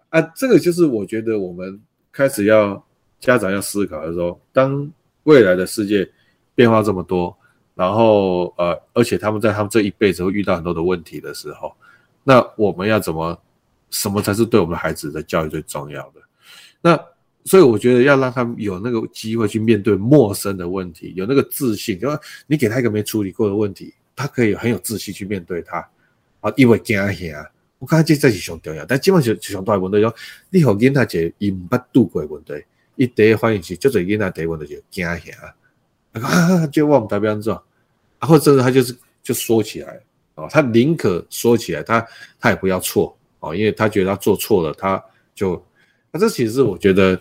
[0.10, 1.80] 啊，这个就是我觉得我们
[2.12, 2.84] 开始要
[3.20, 4.90] 家长要思考的时候，当
[5.24, 6.10] 未来的世界
[6.54, 7.36] 变化这么多。
[7.76, 11.76] 然后，呃，而且他们在他们这一辈子会遇到很多的问题的时候，
[12.24, 13.38] 那我们要怎么，
[13.90, 16.22] 什么才是对我们的孩子的教育最重要的？
[16.80, 16.98] 那
[17.46, 22.00] 所以我觉得要让他有那个机会去面对陌生的问题，有那个自信。
[22.00, 22.10] 就
[22.48, 25.78] 你给他一个没处理过的问题，他可以很有自信去面对他。
[26.42, 28.86] 啊，因为惊吓，我感觉这才是上重要。
[28.86, 30.14] 但基本上上大问题就，
[30.50, 32.54] 你和囡仔一个伊毋捌度过问题，
[32.96, 35.56] 伊第一反应是，就做囡仔第一问题就惊吓。
[36.14, 37.54] 啊，就我们代表安怎，
[38.20, 40.00] 然后甚至他就是就说起来
[40.36, 42.08] 哦，他宁可说起来，他
[42.40, 45.04] 他也不要错哦，因为他觉得他做错了，他
[45.34, 45.64] 就
[46.16, 47.20] 那这其实我觉得，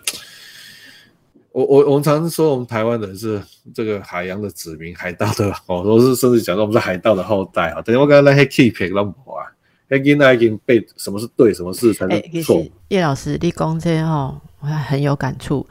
[1.50, 3.42] 我我我们常说我们台湾人是
[3.74, 7.82] 这个海洋的子民，海盗的哦，都是甚至讲说我们是海盗的后代啊。
[7.82, 9.50] 等于我刚刚那些 keep 那无啊，
[9.88, 12.64] 那囡仔已经被什么是对，什么事才是错。
[12.86, 15.66] 叶老师，你讲这吼，我很有感触。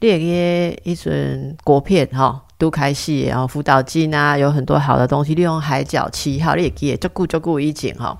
[0.00, 2.40] 你个一阵国片哈。
[2.56, 5.34] 都开戏，然后辅导金啊，有很多好的东西。
[5.34, 8.16] 利用海角七号，你也可以就顾就顾一景哈。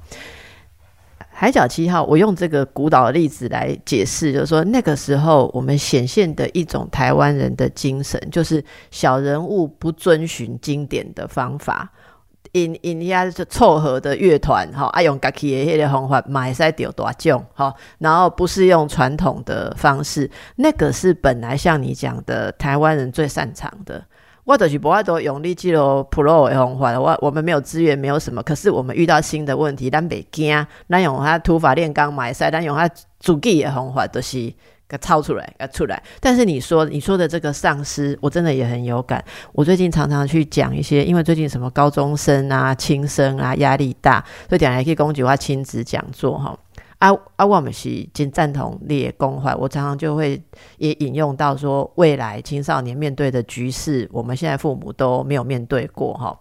[1.37, 11.91] 海角七号，我用这个古岛的例子来解释，就是说那个时候我们显现的一种台湾人的精神，就是小人物不遵循经典的方法。
[12.53, 24.01] 引引下就凑合的乐团哈，啊用家己的迄个方法买使丢大奖哈，然后不是用传统的方式，那个是本来像你讲的台湾人最擅长的。
[24.45, 32.87] 我就是不爱多用力记录 Pro 的方法，我我们没有资源，没有什么，可是我们遇到新的问题，咱别惊，咱用它土法炼钢买赛，咱用它
[33.19, 34.53] 自己的方法，都是
[34.87, 36.03] 给抄出来，给出来。
[36.21, 39.25] 但是你说你说的这个丧尸，我真的也很有感。
[39.53, 46.55] 我最近常常去讲一些，因为最近什么高中生啊、轻生啊，压力大，所以点来可以攻击我亲子讲座哈。
[47.05, 50.43] 啊啊，我们是真赞同列公坏，我常常就会
[50.79, 56.35] 也引用到说，未来青少年面对的局势，我们现在父母都没有面对过哈。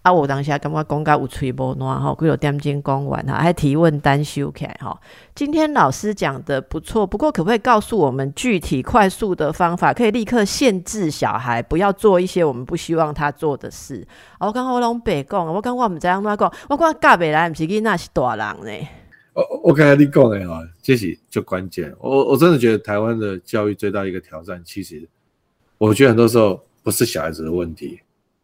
[0.00, 4.98] 啊，我当下感觉公告有吹波暖哈，规有点钟讲完哈，还提问单修起来哈。
[5.34, 14.06] 今天老师讲的不错，不过可不可以告诉我们具体快速的方法，可以立刻限制小孩不要做一些我们不希望他做的事？
[14.40, 18.88] 我刚刚我拢白讲，我刚刚我唔知样怎讲，我讲嫁未来唔是囡仔是大人呢。
[19.36, 21.94] 我我刚才你讲的哈，这是就关键。
[22.00, 25.06] 我我真的觉得台湾的教育最大一个挑战，其实
[25.76, 28.00] 我觉得很多时候不是小孩子的问题，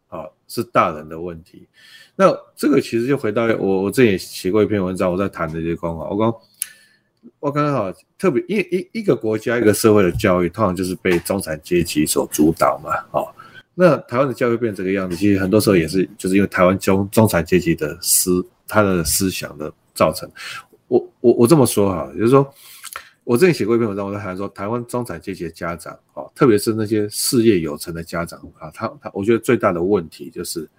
[0.07, 1.67] 啊，是大人的问题。
[2.15, 6.07] 那这个其实就回到我我之前写过一篇文章，我在谈的这些方法。
[6.07, 6.35] 我刚
[7.39, 13.27] 我刚刚好特别一一一个国家一个社会的教育，通常就是被中产阶级所主导嘛，哦。
[13.73, 20.29] 那台湾的教育变成这个样子，其实很多时候也是就是因为台湾中中产阶级的思他的思想的造成。
[20.93, 22.47] 我我我这么说哈，就是说，
[23.23, 30.69] 我之前写过一篇文章，我在谈说，台湾中产阶级的家长啊，特别是那些事业有成的家长啊，他他，我觉得最大的问题就是，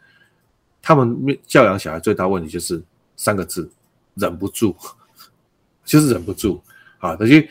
[0.81, 2.81] 他们教养小孩最大问题就是
[3.17, 3.69] 三个字，
[4.15, 4.77] 忍不住，
[5.85, 6.63] 就是忍不住
[6.99, 7.17] 啊。
[7.17, 7.49] 等于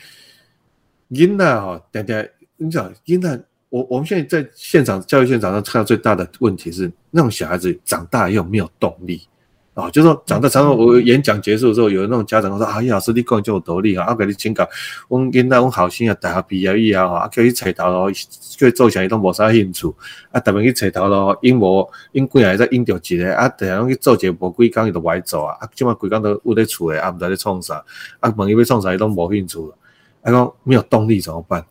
[1.10, 9.28] 英娜哈，等等，你讲英娜，我我们现在在现场教育现场上看到最大的问题是，那种小孩子长大又没有动力。
[9.73, 14.05] 啊，就说讲到，常常我演讲结束的时候，有那种家长说：“啊，叶老师，你讲就有道理啊！
[14.05, 14.69] 啊，给你请教，
[15.07, 19.91] 我囡仔我好心啊，大学毕业以后啊，叫伊找头路，叫伊做啥伊都无啥兴趣，
[20.31, 27.83] 啊，特别去找头路，因无因几下在因着一个，啊，等下去做一个无几工伊就歪做啊，啊，即满规工都有在厝诶，啊，毋知咧创啥，
[28.19, 29.73] 啊，问伊要创啥伊都无兴趣，
[30.21, 31.65] 啊，讲没有动力怎么办？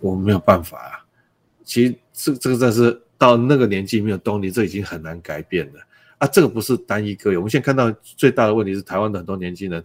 [0.00, 1.02] 我没有办法啊。
[1.64, 5.80] 其实这这个真是到那个年纪没有动力，这已经很难改变了。
[6.22, 9.84] 啊，这个不是单一个有，我们现在看到最大的问题是台湾的很多年轻人，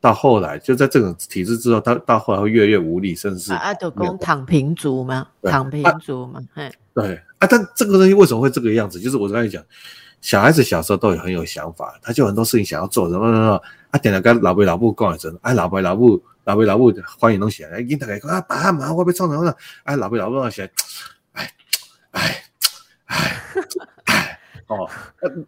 [0.00, 5.28] 到后来就在这种体制之后，他到后来会越来越无力，甚至是啊，就讲躺平族吗？
[5.42, 8.98] 躺平族嘛，哎，对啊，但这个东西为什么会这个样子？
[8.98, 9.62] 就是我刚才讲，
[10.22, 13.60] 小孩子小时候都有很有想法，他就很多事情想要做，什么什么
[13.90, 19.54] 啊，点了跟老辈老母讲一声，哎，老辈老母老辈老母欢迎东西，哎，因大家讲啊，爸妈我要创什么呢？
[19.84, 20.72] 哎，老辈老母那些，
[21.32, 21.52] 哎，
[22.12, 22.42] 哎，
[23.08, 23.36] 哎。
[24.66, 24.90] 哦，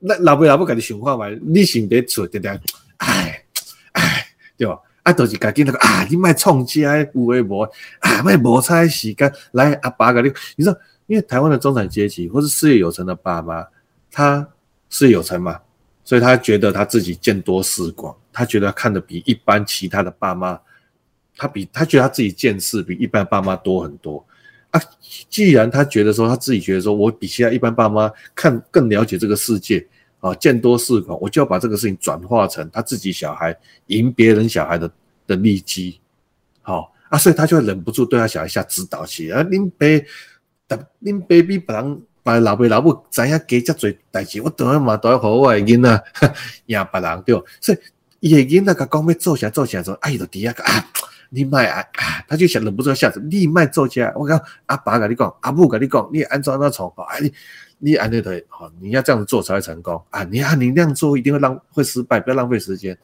[0.01, 2.61] 那老爸老母家己想看嘛，你先别出，对不对？
[2.99, 3.45] 哎
[3.93, 4.27] 哎，
[4.57, 4.79] 对吧？
[5.03, 7.61] 啊，都是家己那个啊，你卖创家有诶无
[8.01, 10.77] 啊，卖无差时间来阿爸个你，你说，
[11.07, 13.67] 因为台湾的中产阶级或是事业有成的爸妈，
[14.13, 14.47] 他
[14.91, 15.59] 事业有成嘛，
[16.05, 20.61] 所以他觉得他自己见多识广，他觉得看的比一般其他的爸妈，
[21.37, 24.25] 他比他觉得他自己见识比一般爸妈多很多。
[24.71, 24.81] 啊，
[25.31, 29.87] 既然他觉得说他自己觉得说我比其他一般爸妈看更了解这个世界
[30.21, 34.91] 啊，见多识广，我就要把这个事情转化成他自己小孩赢别人小孩的
[35.27, 36.01] 的利基，
[36.61, 40.07] 好啊，所以他就会忍不住对他小孩下指导棋啊，恁爸，
[40.67, 46.05] 但恁爸比别人把老爸老母知影加遮多代志，我当然嘛都要好我的囡仔
[46.67, 47.79] 赢别人对，所以
[48.21, 50.85] 伊个囡仔甲讲要做啥做啥做，哎，就底下个啊。
[51.31, 52.25] 你卖啊啊！
[52.27, 54.13] 他就想忍不住要下子，你卖做家。
[54.17, 57.33] 我讲阿爸跟你讲，阿母跟你讲，你按照那从哎，你
[57.79, 60.25] 你按那对好，你要这样做才会成功啊！
[60.25, 62.97] 你看你那样做一定会浪会失败，不要浪费时间。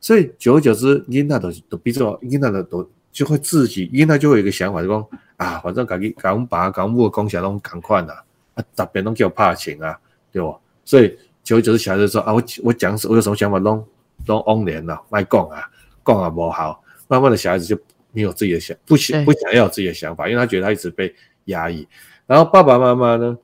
[0.00, 5.06] 所以久而久之，因那都都比较因那的都就会自己因那就会有一个想法，就讲
[5.36, 9.98] 啊，反正家己讲爸讲母讲起来拢赶快啦，啊，特别拢叫怕钱啊，
[10.32, 10.60] 对不？
[10.84, 13.86] 所以久而久之小孩子说啊，我我讲我有什么想法拢
[14.26, 15.70] 拢往年了，卖讲啊，
[16.04, 16.82] 讲啊不好。
[17.08, 17.78] 慢慢的小孩子就
[18.12, 21.14] 没有自己的想不想不想要自己的想法，因为他觉得他一直被
[21.46, 21.86] 压抑。
[22.26, 23.36] 然后爸爸妈妈呢，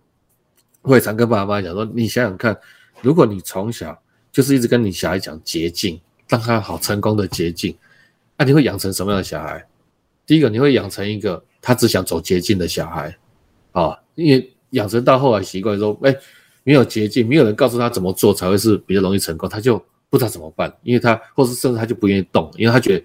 [0.80, 2.58] 会常跟爸爸妈妈讲说：“你想想看，
[3.00, 3.96] 如果你从小
[4.32, 7.76] 就是一直跟你小孩讲捷径，让他好成功的捷径，
[8.36, 9.64] 那你会养成什么样的小孩？
[10.26, 13.16] 第一个，你会养成一个他只想走捷径的小孩
[13.70, 16.12] 啊，因为养成到后来习惯说，哎，
[16.64, 19.78] 没有捷径，没有人告诉他怎么做才会是比较容易成功，他就
[20.10, 23.04] 不知道怎么办，因为他或是甚至他就不愿意动，因为他觉得。”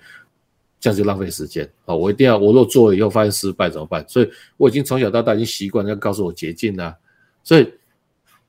[0.80, 1.96] 这样就浪费时间啊！
[1.96, 4.06] 我一定要，我若做了以后发现失败怎么办？
[4.08, 6.96] 所以我已经从小到大已经习惯要告诉我捷径啦。
[7.44, 7.72] 所以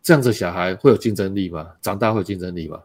[0.02, 1.68] 这样子小孩会有竞争力吗？
[1.80, 2.80] 长大会有竞争力吗？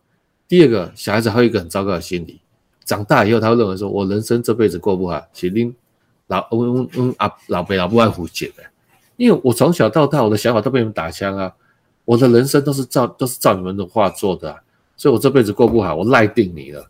[0.47, 2.39] 第二个，小孩子还有一个很糟糕的心理，
[2.85, 5.73] 长大以后他会认为说，我人生这辈子过不好，肯定
[6.27, 8.63] 老嗯嗯啊老辈老不爱胡解的，
[9.17, 11.53] 因为我从小到大我的想法都被你们打枪啊，
[12.05, 14.57] 我的人生都是照都是照你们的话做的，
[14.95, 16.87] 所以我这辈子过不好，我赖定你了，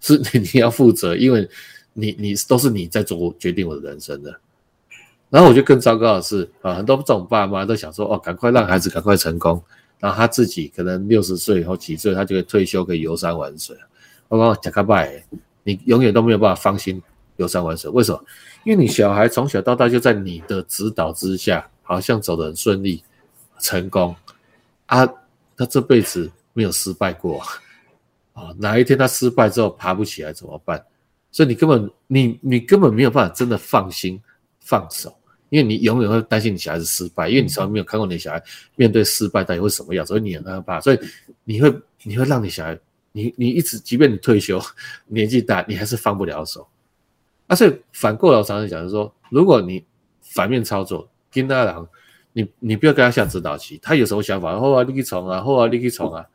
[0.00, 1.48] 是你 你要负责，因为
[1.94, 4.38] 你你都是你在做决定我的人生的。
[5.30, 9.60] 然后我觉得更糟糕的是啊，很多这种爸妈都想说哦，赶快让孩子赶快成功，
[9.98, 13.76] 然后他自己可能六十岁以后几岁，他就可以退休，可以游山玩水。
[14.28, 15.24] 我讲个拜，
[15.64, 17.02] 你永远都没有办法放心
[17.36, 17.90] 游山玩水。
[17.90, 18.24] 为什么？
[18.64, 23.02] 因为你小孩从小到大就在你的指导之下，好像走得很顺利、
[23.58, 24.14] 成功
[24.86, 25.04] 啊，
[25.56, 27.40] 他这辈子没有失败过
[28.34, 28.54] 啊。
[28.56, 30.84] 哪一天他失败之后爬不起来怎么办？
[31.34, 34.20] 所以你根本你你根本没有办法真的放心
[34.60, 35.12] 放手。
[35.50, 38.42] 因为你永远会担心你小孩子失败，因为你从来没有看过你小孩
[38.74, 40.98] 面对失败到底会什么样，所以你很害怕，所以
[41.44, 42.76] 你会你会让你小孩，
[43.12, 44.60] 你你一直，即便你退休
[45.06, 46.66] 年纪大，你还是放不了手。
[47.46, 49.84] 啊，所以反过来我常常讲，就是说，如果你
[50.22, 51.88] 反面操作，跟他讲，
[52.32, 56.26] 你你不要跟他下指导棋，他有什么想法，后来立去闯啊，后来立去闯啊，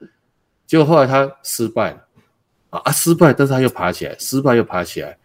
[0.66, 2.08] 结果后来他失败了，
[2.70, 5.18] 啊啊失败，但是他又爬起来，失败又爬起来，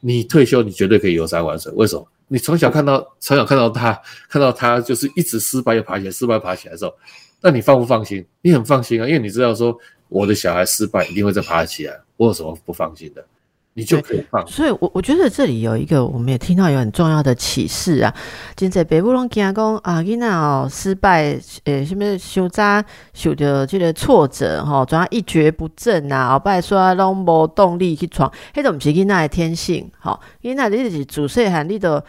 [0.00, 2.06] 你退休你绝对可以游山玩水，为什么？
[2.28, 6.94] 你从小看到，从小看到他，看到他就是一直失败又爬起来，失败爬起来的时候，
[7.40, 8.24] 那你放不放心？
[8.40, 9.76] 你很放心啊，因为你知道说
[10.08, 13.24] 我的小孩失败一定会再爬起来，我有什么不放心的？
[13.74, 14.46] 你就可以放。
[14.46, 18.14] 所以，我我觉得这里有一个，我们也听到有很重要的启示啊。
[18.56, 32.02] 现在北部拢讲讲啊，囡仔哦失败，诶，什么受渣受着这个挫折吼，总要一蹶不振啊，后摆说拢无动力去闯，迄种不是囡仔的天性，好，囡仔你是自细汉你都。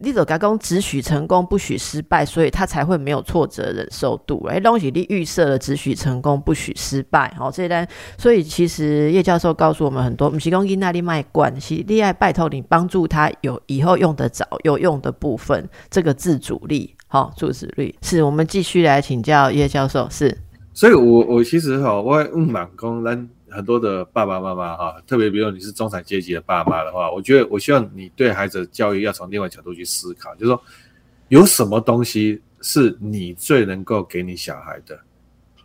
[0.00, 4.46] 你都讲讲只许成功不许失败，所以他才会没有挫折忍受度。
[4.48, 7.86] 哎，东西你预设了只许成功不许失败，好，这单。
[8.16, 17.94] 所以其实叶教授告诉我们很多，不是讲因那里卖关系，恋爱拜托你帮助他有以后用得着有用的部分，这个自主力，好，自主力。
[18.02, 20.38] 是我们继续来请教叶教授，是。
[20.72, 23.28] 所以我我其实哈，我嗯满工咱。
[23.50, 30.62] 很多的爸爸妈妈哈，特别比如你是中产阶级的爸妈的话，我觉得我希望你对孩子的教育要从另外角度去思考，就是说
[31.28, 34.98] 有什么东西是你最能够给你小孩的，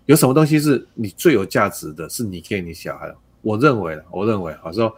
[0.06, 3.14] 有什么东西是你最有价值的，是你给你小孩。
[3.42, 4.96] 我认为，我认为，好说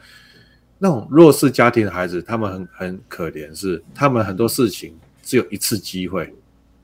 [0.77, 6.31] 那种弱势家庭的孩子，他们很很可怜，是他们很多事情只有一次机会。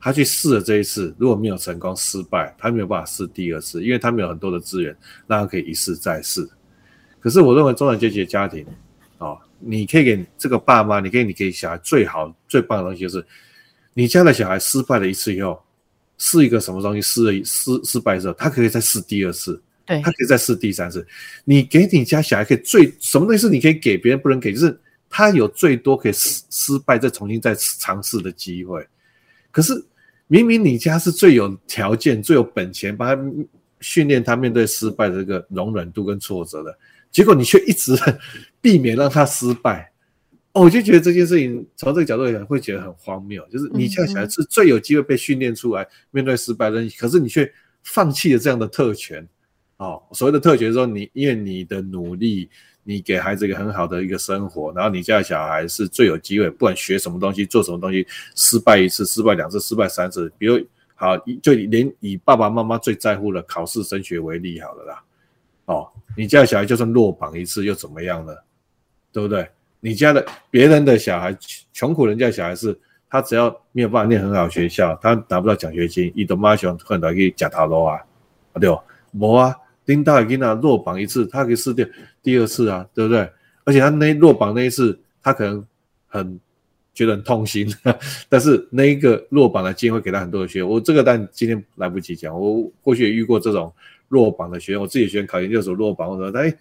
[0.04, 6.46] 他去试了这一次，如果没有成功，失败，他没有办法试第二次，因为他没有很多的资源，让他可以一试再试。
[7.20, 8.66] 可是我认为中产阶级的家庭，
[9.20, 13.24] 哦，你可以给这个爸妈，你可以你给小孩最好最棒的东西，就是
[13.94, 15.64] 你家的小孩失败了一次以后，
[16.18, 21.06] 试一个什么东西，试了失失败之后，他可以再试第二次，对，他可以再试第三次。
[21.46, 28.84] 你给你家小孩可以最什么东西是你可以给别人不能给，就是他有最多可以失失败再重新再尝试的机会。
[29.52, 29.80] 可是。
[30.32, 33.46] 明明你家是最有条件、最有本钱，帮他
[33.82, 36.74] 训练他面对失败的这个容忍度跟挫折的，
[37.12, 37.94] 结果你却一直
[38.62, 39.91] 避免让他失败。
[40.54, 43.46] 哦，我就觉得这件事情从这个角度来讲，会觉得很荒谬。
[43.50, 47.52] 就是你家小孩是最有机会被训练出来面对失败的，可是你却
[47.84, 49.28] 放弃了这样的特权。
[49.76, 52.50] 哦，所谓的特权说，你因为你的努力。
[52.84, 60.60] 你给孩子一个很好的一个生活，然后你家的小孩是最有机会，不管学什么东西、做什么东西，失败一次、失败两次、失败三次，比如
[60.96, 65.04] 好，就连以爸爸妈妈最在乎的考试升学为例好了啦。
[65.65, 68.34] 哦，你家的小孩就算落榜一次又怎么样呢？
[69.12, 69.48] 对不对？
[69.80, 71.36] 你家的别人的小孩，
[71.74, 72.78] 穷苦人家的小孩是，
[73.10, 78.00] 他只要没有办法念很好学校，他拿不到奖学金，伊都妈喜欢很多去假塔罗啊，
[78.60, 78.80] 对不？
[79.20, 79.56] 无啊。
[79.91, 81.86] 丁大给他落榜一次，他可以试掉
[82.23, 83.30] 第二次啊，对不对？
[83.65, 85.63] 而且他那落榜那一次，他可能
[86.08, 86.39] 很
[86.93, 87.67] 觉得很痛心，
[88.30, 93.71] 但是那一个落榜的机会给他很多的学员我这个但今天来不及讲，我过去也遇过这种
[94.08, 96.54] 落榜的学员，我自己学员考研究所落榜，我说哎，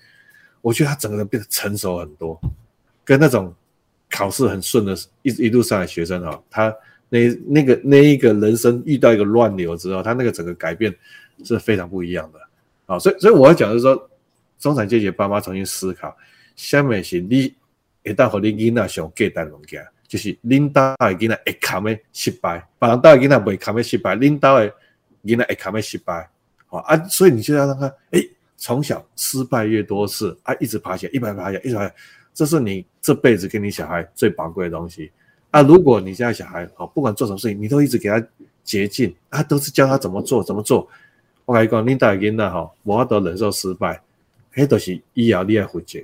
[0.61, 2.39] 我觉得他整个人变得成熟很多，
[3.05, 3.55] 跟那种
[4.11, 6.75] 考试很顺的一一路上来学生啊，他
[7.09, 10.95] 那那个那一个人生遇到一个乱流之后，他那个整个改变
[11.45, 12.39] 是非常不一样的。
[12.91, 14.11] 好，所以所以我要讲的是说，
[14.59, 16.13] 中产阶级爸妈重新思考，
[16.57, 17.55] 下面是你
[18.03, 24.67] 一旦和你囡仔上给单物件，就是领导的囡仔会扛的失败，别人导的囡仔未扛的失败，领导的
[25.23, 26.29] 囡仔会扛的失败。
[26.67, 28.21] 好啊，所以你就要让他，哎，
[28.57, 31.89] 从小失败越多次，啊，一直爬起来，一直爬起来，一直爬，
[32.35, 35.13] 这是你这辈子给你小孩最宝贵的东西。
[35.53, 38.21] 啊，如果你家小孩，好，不管做什么事情，你都一直给他
[38.65, 40.89] 捷径，啊，都是教他怎么做，怎么做。
[41.51, 44.01] 我跟你讲，你大囡仔哈，无法度忍受失败，
[44.55, 45.99] 迄都是以后你要负责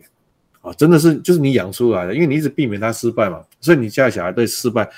[0.61, 0.73] 啊！
[0.73, 4.91] 真的是，就是你养出来的，因为你一直避免他失败嘛，所以你家小孩对失败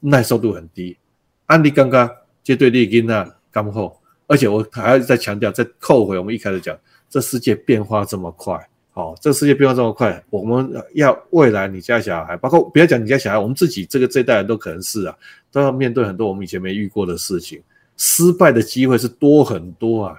[0.00, 0.96] 耐受度很低
[1.44, 2.10] 安利刚刚
[2.42, 6.74] 就对丽金娜刚好，而且我还要再强调，再扣回我们一开始讲，
[7.10, 8.58] 这世界变化这么快，
[8.94, 15.14] 哦，这世界变化这么快，我们要未来你家小孩，包括不要讲你家小孩，我们自己这个这一代人都可能是啊，
[15.50, 17.60] 都要面对很多我们以前没遇过的事情，
[18.02, 20.16] 失败的机会是多很多啊，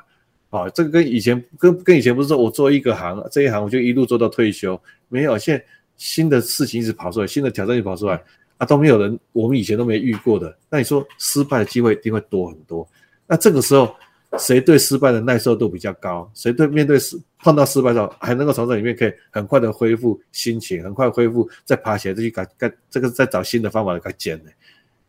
[0.52, 5.66] 啊，这个跟以前跟跟以前不是说我做一个行，这一行我就一路做到退休，没有，现在
[5.98, 8.24] 新的事情一直跑出来，新的挑战就跑出来。
[8.58, 10.56] 啊，都没有人，我们以前都没遇过的。
[10.70, 12.88] 那你说失败的机会一定会多很多。
[13.28, 13.94] 那这个时候，
[14.38, 16.32] 谁对失败的耐受度比较高？
[16.36, 24.52] 谁对面对失碰到失败的时候，还能够从这里面可以很快的恢复心情，很快恢复再爬起来，再去改改这个再找新的方法来改减呢？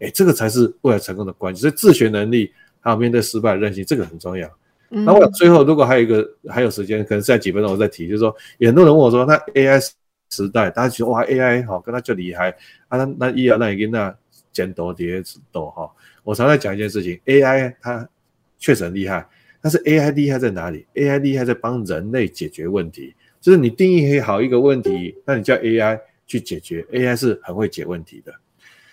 [0.00, 1.60] 哎，这个才是未来成功的关键。
[1.60, 2.50] 所以自学能力
[2.84, 4.48] 还有面对失败的韧性，这个很重要。
[4.88, 9.84] 那我最后如果还有一个还有时间，可能剩下几分钟我再提，就是说，很多人问我说，那 AI。
[10.30, 12.50] 时代，大家觉得哇，AI 好，跟他就厉害
[12.88, 14.12] 啊，那那一啊，那已经那
[14.50, 15.22] 剪多叠
[15.52, 15.88] 多哈。
[16.24, 18.08] 我常在讲一件事情，AI 它
[18.58, 19.24] 确实很厉害，
[19.60, 28.34] 但是 AI 厉害在哪里？AI 厉害在帮人类解决问题，就是你定义好一个问题，那你叫 AI 去解决，AI 是很会解问题的。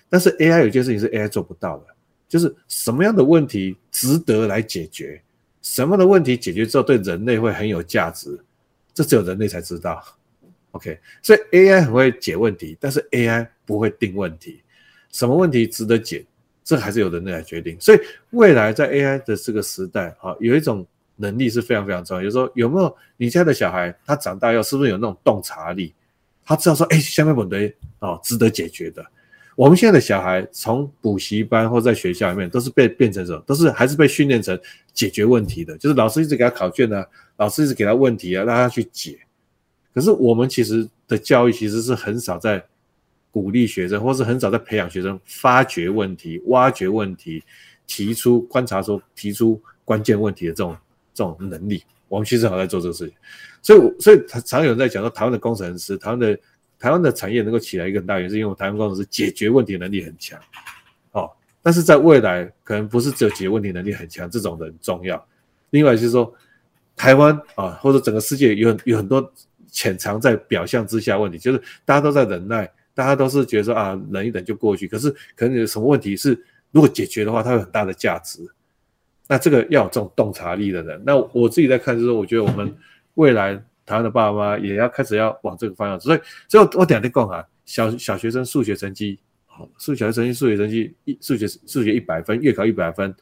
[0.10, 1.86] 但是 AI 有件事情是 AI 做不到的，
[2.32, 5.22] 就是什么样的问题值得来解决，
[5.62, 8.40] 什么样的问题解决之后对人类会很有价值，
[8.94, 10.02] 这只有人类才知道。
[10.72, 14.62] OK，所以 AI 很会解问题，但是 AI 不会定问题。
[15.12, 16.26] 什么问题值得解，
[16.64, 17.76] 这还是由人类来决定。
[17.82, 22.24] 所以未来在 AI 的这个时代，啊，有一种能力是非常非常重要。
[22.24, 25.94] 就是说，有没有你家的小孩，他长大要是不是有那种洞察力？
[26.46, 29.06] 他知道说，哎，下面问题哦，值得解决的。
[29.62, 33.40] 我们现在的小孩从补习班或在学校里面，都是被变成什么？
[33.46, 34.60] 都是还是被训练成
[34.92, 35.78] 解决问题的。
[35.78, 37.06] 就是老师一直给他考卷啊，
[37.38, 39.20] 老师一直给他问题啊，让他去解。
[39.94, 42.66] 可是我们其实的教育其实是很少在
[43.30, 47.44] 鼓励学生，或是很少在培养学生发掘问题、挖掘问题、
[47.86, 50.76] 提出观察说提出关键问题的这种
[51.14, 51.84] 这种能力。
[52.08, 53.16] 我们其实好在做这个事情，
[53.62, 56.36] 所以所以常有人在讲说，台湾的工程师、台湾的
[56.82, 60.40] 台湾的产业能够起来一个很大原因，是因为台湾工程师解决问题能力很强。
[61.12, 61.30] 哦，
[61.62, 65.24] 但是在未来可能不是只有解决问题能力很强这种人重要，
[65.70, 66.34] 另外就是说
[66.96, 69.32] 台湾啊，或者整个世界有有很多。
[69.74, 74.86] 潜藏在表象之下问题，就是大家都在忍耐，大家都是觉得啊，忍一忍就过去。
[74.86, 76.38] 可是可能有什么问题是，
[76.72, 78.46] 如果解决的话，它有很大的价值。
[79.30, 81.02] 那这个要有这种洞察力的人。
[81.06, 82.76] 那我自己在看，就是我觉得我们
[83.14, 86.00] 未来台湾的爸爸妈也要开始要往这个方向。
[86.00, 93.14] 所以，所以我等下再讲啊，小小学生数学成绩好，数学成绩数学成绩一数学数学一百分，月考一百分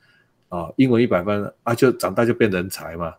[0.49, 3.13] 啊，英文一百分啊，就长大就变人才嘛。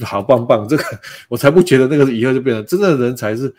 [0.00, 0.84] 好棒棒，这个
[1.28, 3.54] 我才不觉得那个以后就变成真正的人才是。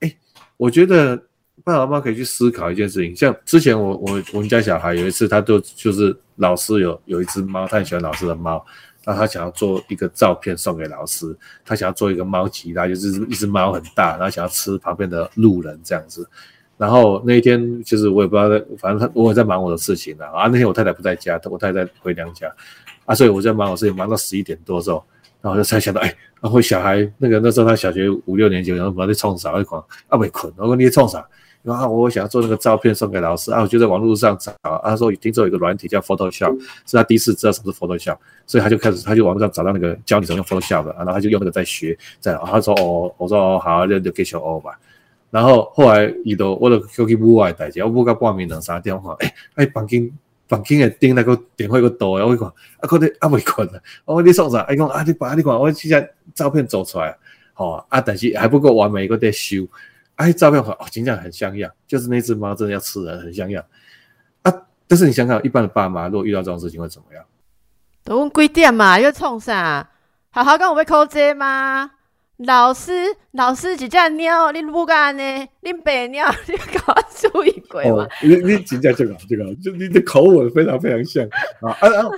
[0.00, 0.16] 哎，
[0.56, 1.16] 我觉得
[1.64, 8.64] 爸爸妈妈可以去思考一件事情，像之前我我我们家小孩有一次，他就就是老师有有一只猫，他很喜欢老师的猫，
[9.04, 16.28] 那他想要做一个照片送给老师，他想要做一个猫吉他，就是一只猫很大，然后想要吃旁边的路人这样子。
[16.76, 20.48] 然后那一天就是我也不知道，反正他我也在忙我的事情了啊。
[20.48, 22.52] 那天我太太不在家，我太太回娘家
[23.04, 25.04] 啊，所以我在忙我事情，忙到十一点多的时候。
[25.40, 31.18] 然后就才想到，哎，然后小孩那个那时候他小学五六年级，然后把那冲啥一狂啊没困，我说你冲啥？
[31.62, 34.52] 然后我想要做那个照片送给老师啊，我就在网络上找，
[34.82, 44.78] 他说听说有个软体叫 Photoshop，是他第一次知道什么是 Photoshop，所以他就开始他就网络上找到那个教你怎么用 Photoshop 的，然后他就用那个在学，在他说哦，我说哦好，就就给小欧吧。
[45.30, 50.10] 然后后来伊都我都 QQ 不外代志，我不敢报名两三电话，哎哎，房间。
[50.48, 54.66] 房间的顶那个电话个多诶，我讲啊，可能啊未困啊，我你送啥？
[54.70, 56.04] 伊讲啊，你把你看，我即张
[56.34, 57.16] 照片做出来，
[57.54, 59.66] 吼啊，但是还不够完美，个在修。
[60.22, 63.64] 啊，照片哦，形象很像样，就是那只猫真的要吃人，很像样
[64.42, 64.52] 啊。
[64.86, 67.24] 但是你想想，一般的爸妈如果遇到这种事情会怎么样？
[68.04, 68.98] 都问几点嘛？
[69.00, 69.88] 要创啥？
[70.30, 71.90] 好好跟我被扣这吗？
[72.38, 72.92] 老师，
[73.32, 75.48] 老师一只鸟，你不干呢？
[75.60, 78.08] 你白鸟， 你搞注意过吗？
[78.20, 81.24] 你你真正这个这个，就你的口吻非常非常像
[81.60, 82.08] 啊啊啊！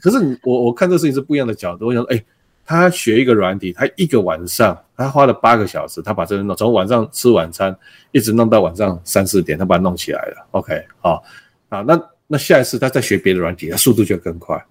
[0.00, 1.86] 可是你我我看这事情是不一样的角度。
[1.86, 2.24] 我想，哎，
[2.64, 7.76] 他学一个软体，他一个晚上，他花了八个小时，他把这个弄从晚上吃晚餐
[8.12, 10.46] 一直弄到晚上三四点，他把它弄起来了。
[10.52, 11.22] OK，好
[11.68, 14.62] 啊，那那下一次他再学别的软体，他速度就更快，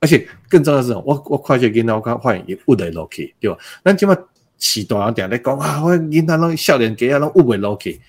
[0.00, 3.56] 而且更重要的是，我我快捷给他我看换也不得 OK，对吧？
[3.82, 4.16] 那起码。
[4.60, 8.00] 起大点在讲啊，我银行拢少年家啊，拢误会落去，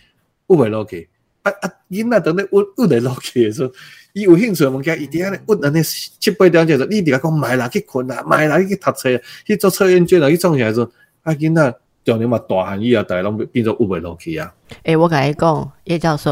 [0.47, 1.07] 误会落去。
[1.43, 3.71] 啊啊，银行等咧误误会落去的时候，
[4.13, 9.09] 伊有兴趣物件，伊伫遐咧误安尼七八点钟，你伫遐讲买啦去困啦，买啦去读册，
[9.45, 10.89] 去做测验卷啦，去创起来说，
[11.23, 14.51] 啊囡仔中年嘛大汉以后，大家拢变做误会落去啊。
[14.83, 16.31] 诶，我甲你讲，叶教授，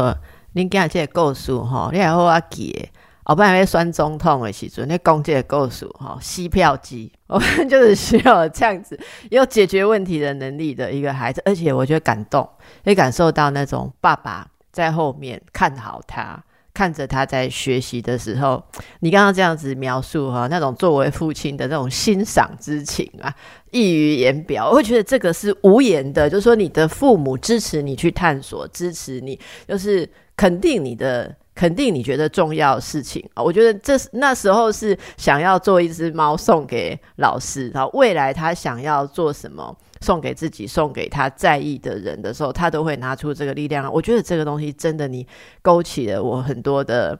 [0.54, 2.90] 恁今日即个故事吼，你还好啊记诶。
[3.24, 8.98] 后不然会酸中痛的时阵，那公这个构数哈，吸票机，我们就是需要这样子
[9.30, 12.48] 有解决问题的能力的一个孩子，而且我觉得感动，
[12.84, 16.42] 会感受到那种爸爸在后面看好他。
[16.78, 18.62] 看着他在学习的时候，
[19.00, 23.34] 你刚刚这样子描述哈，那种作为父亲的那种欣赏之情啊，
[23.72, 24.70] 溢于言表。
[24.70, 31.34] 我会觉得这个是无言的，就是说你的父母支持你去探索，支持你，就是肯定你的。
[31.58, 43.92] 肯定你觉得重要的事情啊，我觉得这那时候是想要做一只猫送给老师，然后未来他想要做什么送给自己、送给他在意的人的时候，他都会拿出这个力量。
[43.92, 45.26] 我觉得这个东西真的，你
[45.62, 47.18] 勾起了我很多的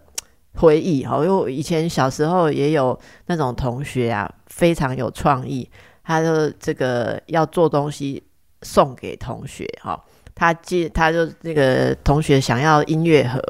[0.55, 5.69] 回忆哈，因为我以前小时候也有那种同学啊，非常有创意，
[6.03, 8.23] 他就这个要做东西
[8.63, 10.03] 送给同学哈。
[10.35, 13.41] 他接，他就那个同学想要音乐盒，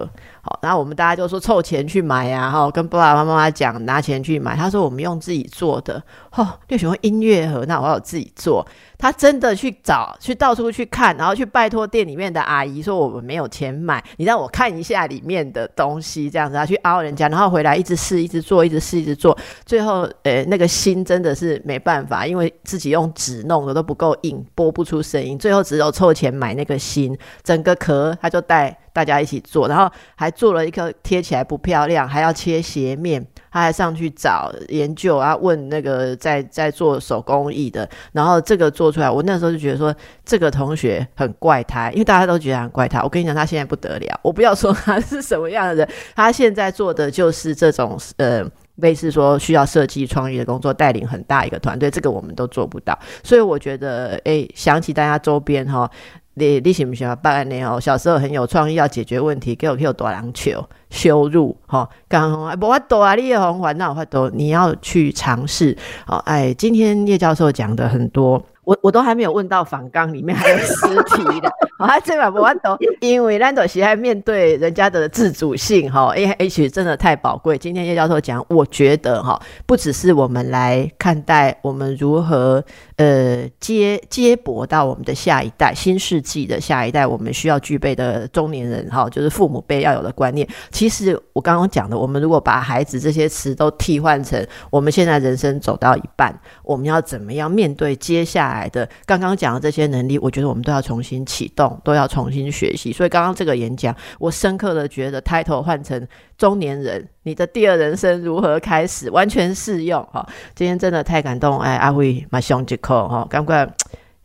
[0.63, 4.57] 然后我们大家就说凑钱去买呀，哈，跟爸爸妈妈讲拿钱去买。
[4.57, 8.67] 他说我们用自己做的，哦，就喜欢音乐盒，那我要自己做。
[8.99, 33.25] 他真的去找，去到处去看，然后去拜托店里面的阿姨说我们没有钱买，你让我看一下里面的东西，这样子他去凹人家，然后回来一直试，一直做，一直试，一直做，最后呃那个心真的是没办法，因为自己用纸弄的都不够硬，播不出声音，最后只有凑钱买那个心，整个壳他就带大家一起做，然后还做了一个贴起来不漂亮，还要切斜面。
[33.51, 39.95] 他还上去找研究啊，问那个在在做手工艺的，然后这个做出来，我那时候就觉得说
[40.25, 43.03] 这个同学很怪胎，因为大家都觉得很怪他。
[43.03, 48.45] 我跟你讲，他现在不得了，我不要说他是什么样的人，他现在做的就是这种呃
[48.77, 52.99] 类似说需要设计创意的工作，带领很大一个团队，这个我们都做不到。
[53.25, 55.91] 所以我觉得，哎，想起大家周边哈。
[56.39, 57.63] 你你喜不喜欢办案呢？
[57.65, 63.15] 哦，小时候很有创意，要解决问题，给我给我多篮球羞辱哈，刚无法多啊！
[63.15, 65.77] 你也红环那法多，你要去尝试
[66.07, 66.17] 哦。
[66.19, 68.43] 哎，今天叶教授讲的很多。
[68.69, 71.49] 我我都还没有问到仿缸里面还有 尸体的，
[71.79, 77.57] 啊，这把不完都，因为兰朵西还面对人家的自主性哈，A H 真的太宝贵。
[77.57, 82.63] 今天叶教授讲，我觉得哈，不只是我们来看待我们如何
[82.97, 90.47] 呃接接驳到我们的下一代，新世纪的下一代，我们需要具备的中年人哈，就是父母辈要有的观念。
[90.71, 98.58] 其实我刚刚讲的，我们如果把孩子这些词都替换成我们现在人生走到一半，我们要怎么样面对接下来？
[98.59, 102.93] 来的刚刚讲的这些能力，我觉得我们都要重新启动，都要重新学习。
[102.93, 106.07] 所以刚刚这个演讲，我深刻的觉得，title 换成
[106.37, 110.27] 中年人，你的第二人生如何开始，完全适用哈。
[110.55, 113.67] 今天真的太感动，哎，阿辉马上即刻哈，赶快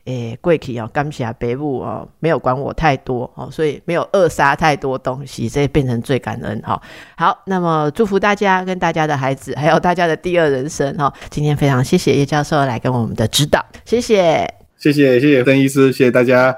[0.06, 6.82] 诶，贵气哦，甘霞北部哦，没有管我太多哦，所以没有扼杀太多东西，这变成最感恩哈。
[7.16, 11.14] 好，那么祝福大家跟大家的孩子，还有大家的第二人生哈。
[11.30, 16.54] 今天非常谢谢叶教授来跟我们的指导，谢谢，谢谢谢谢邓医师，谢谢大家。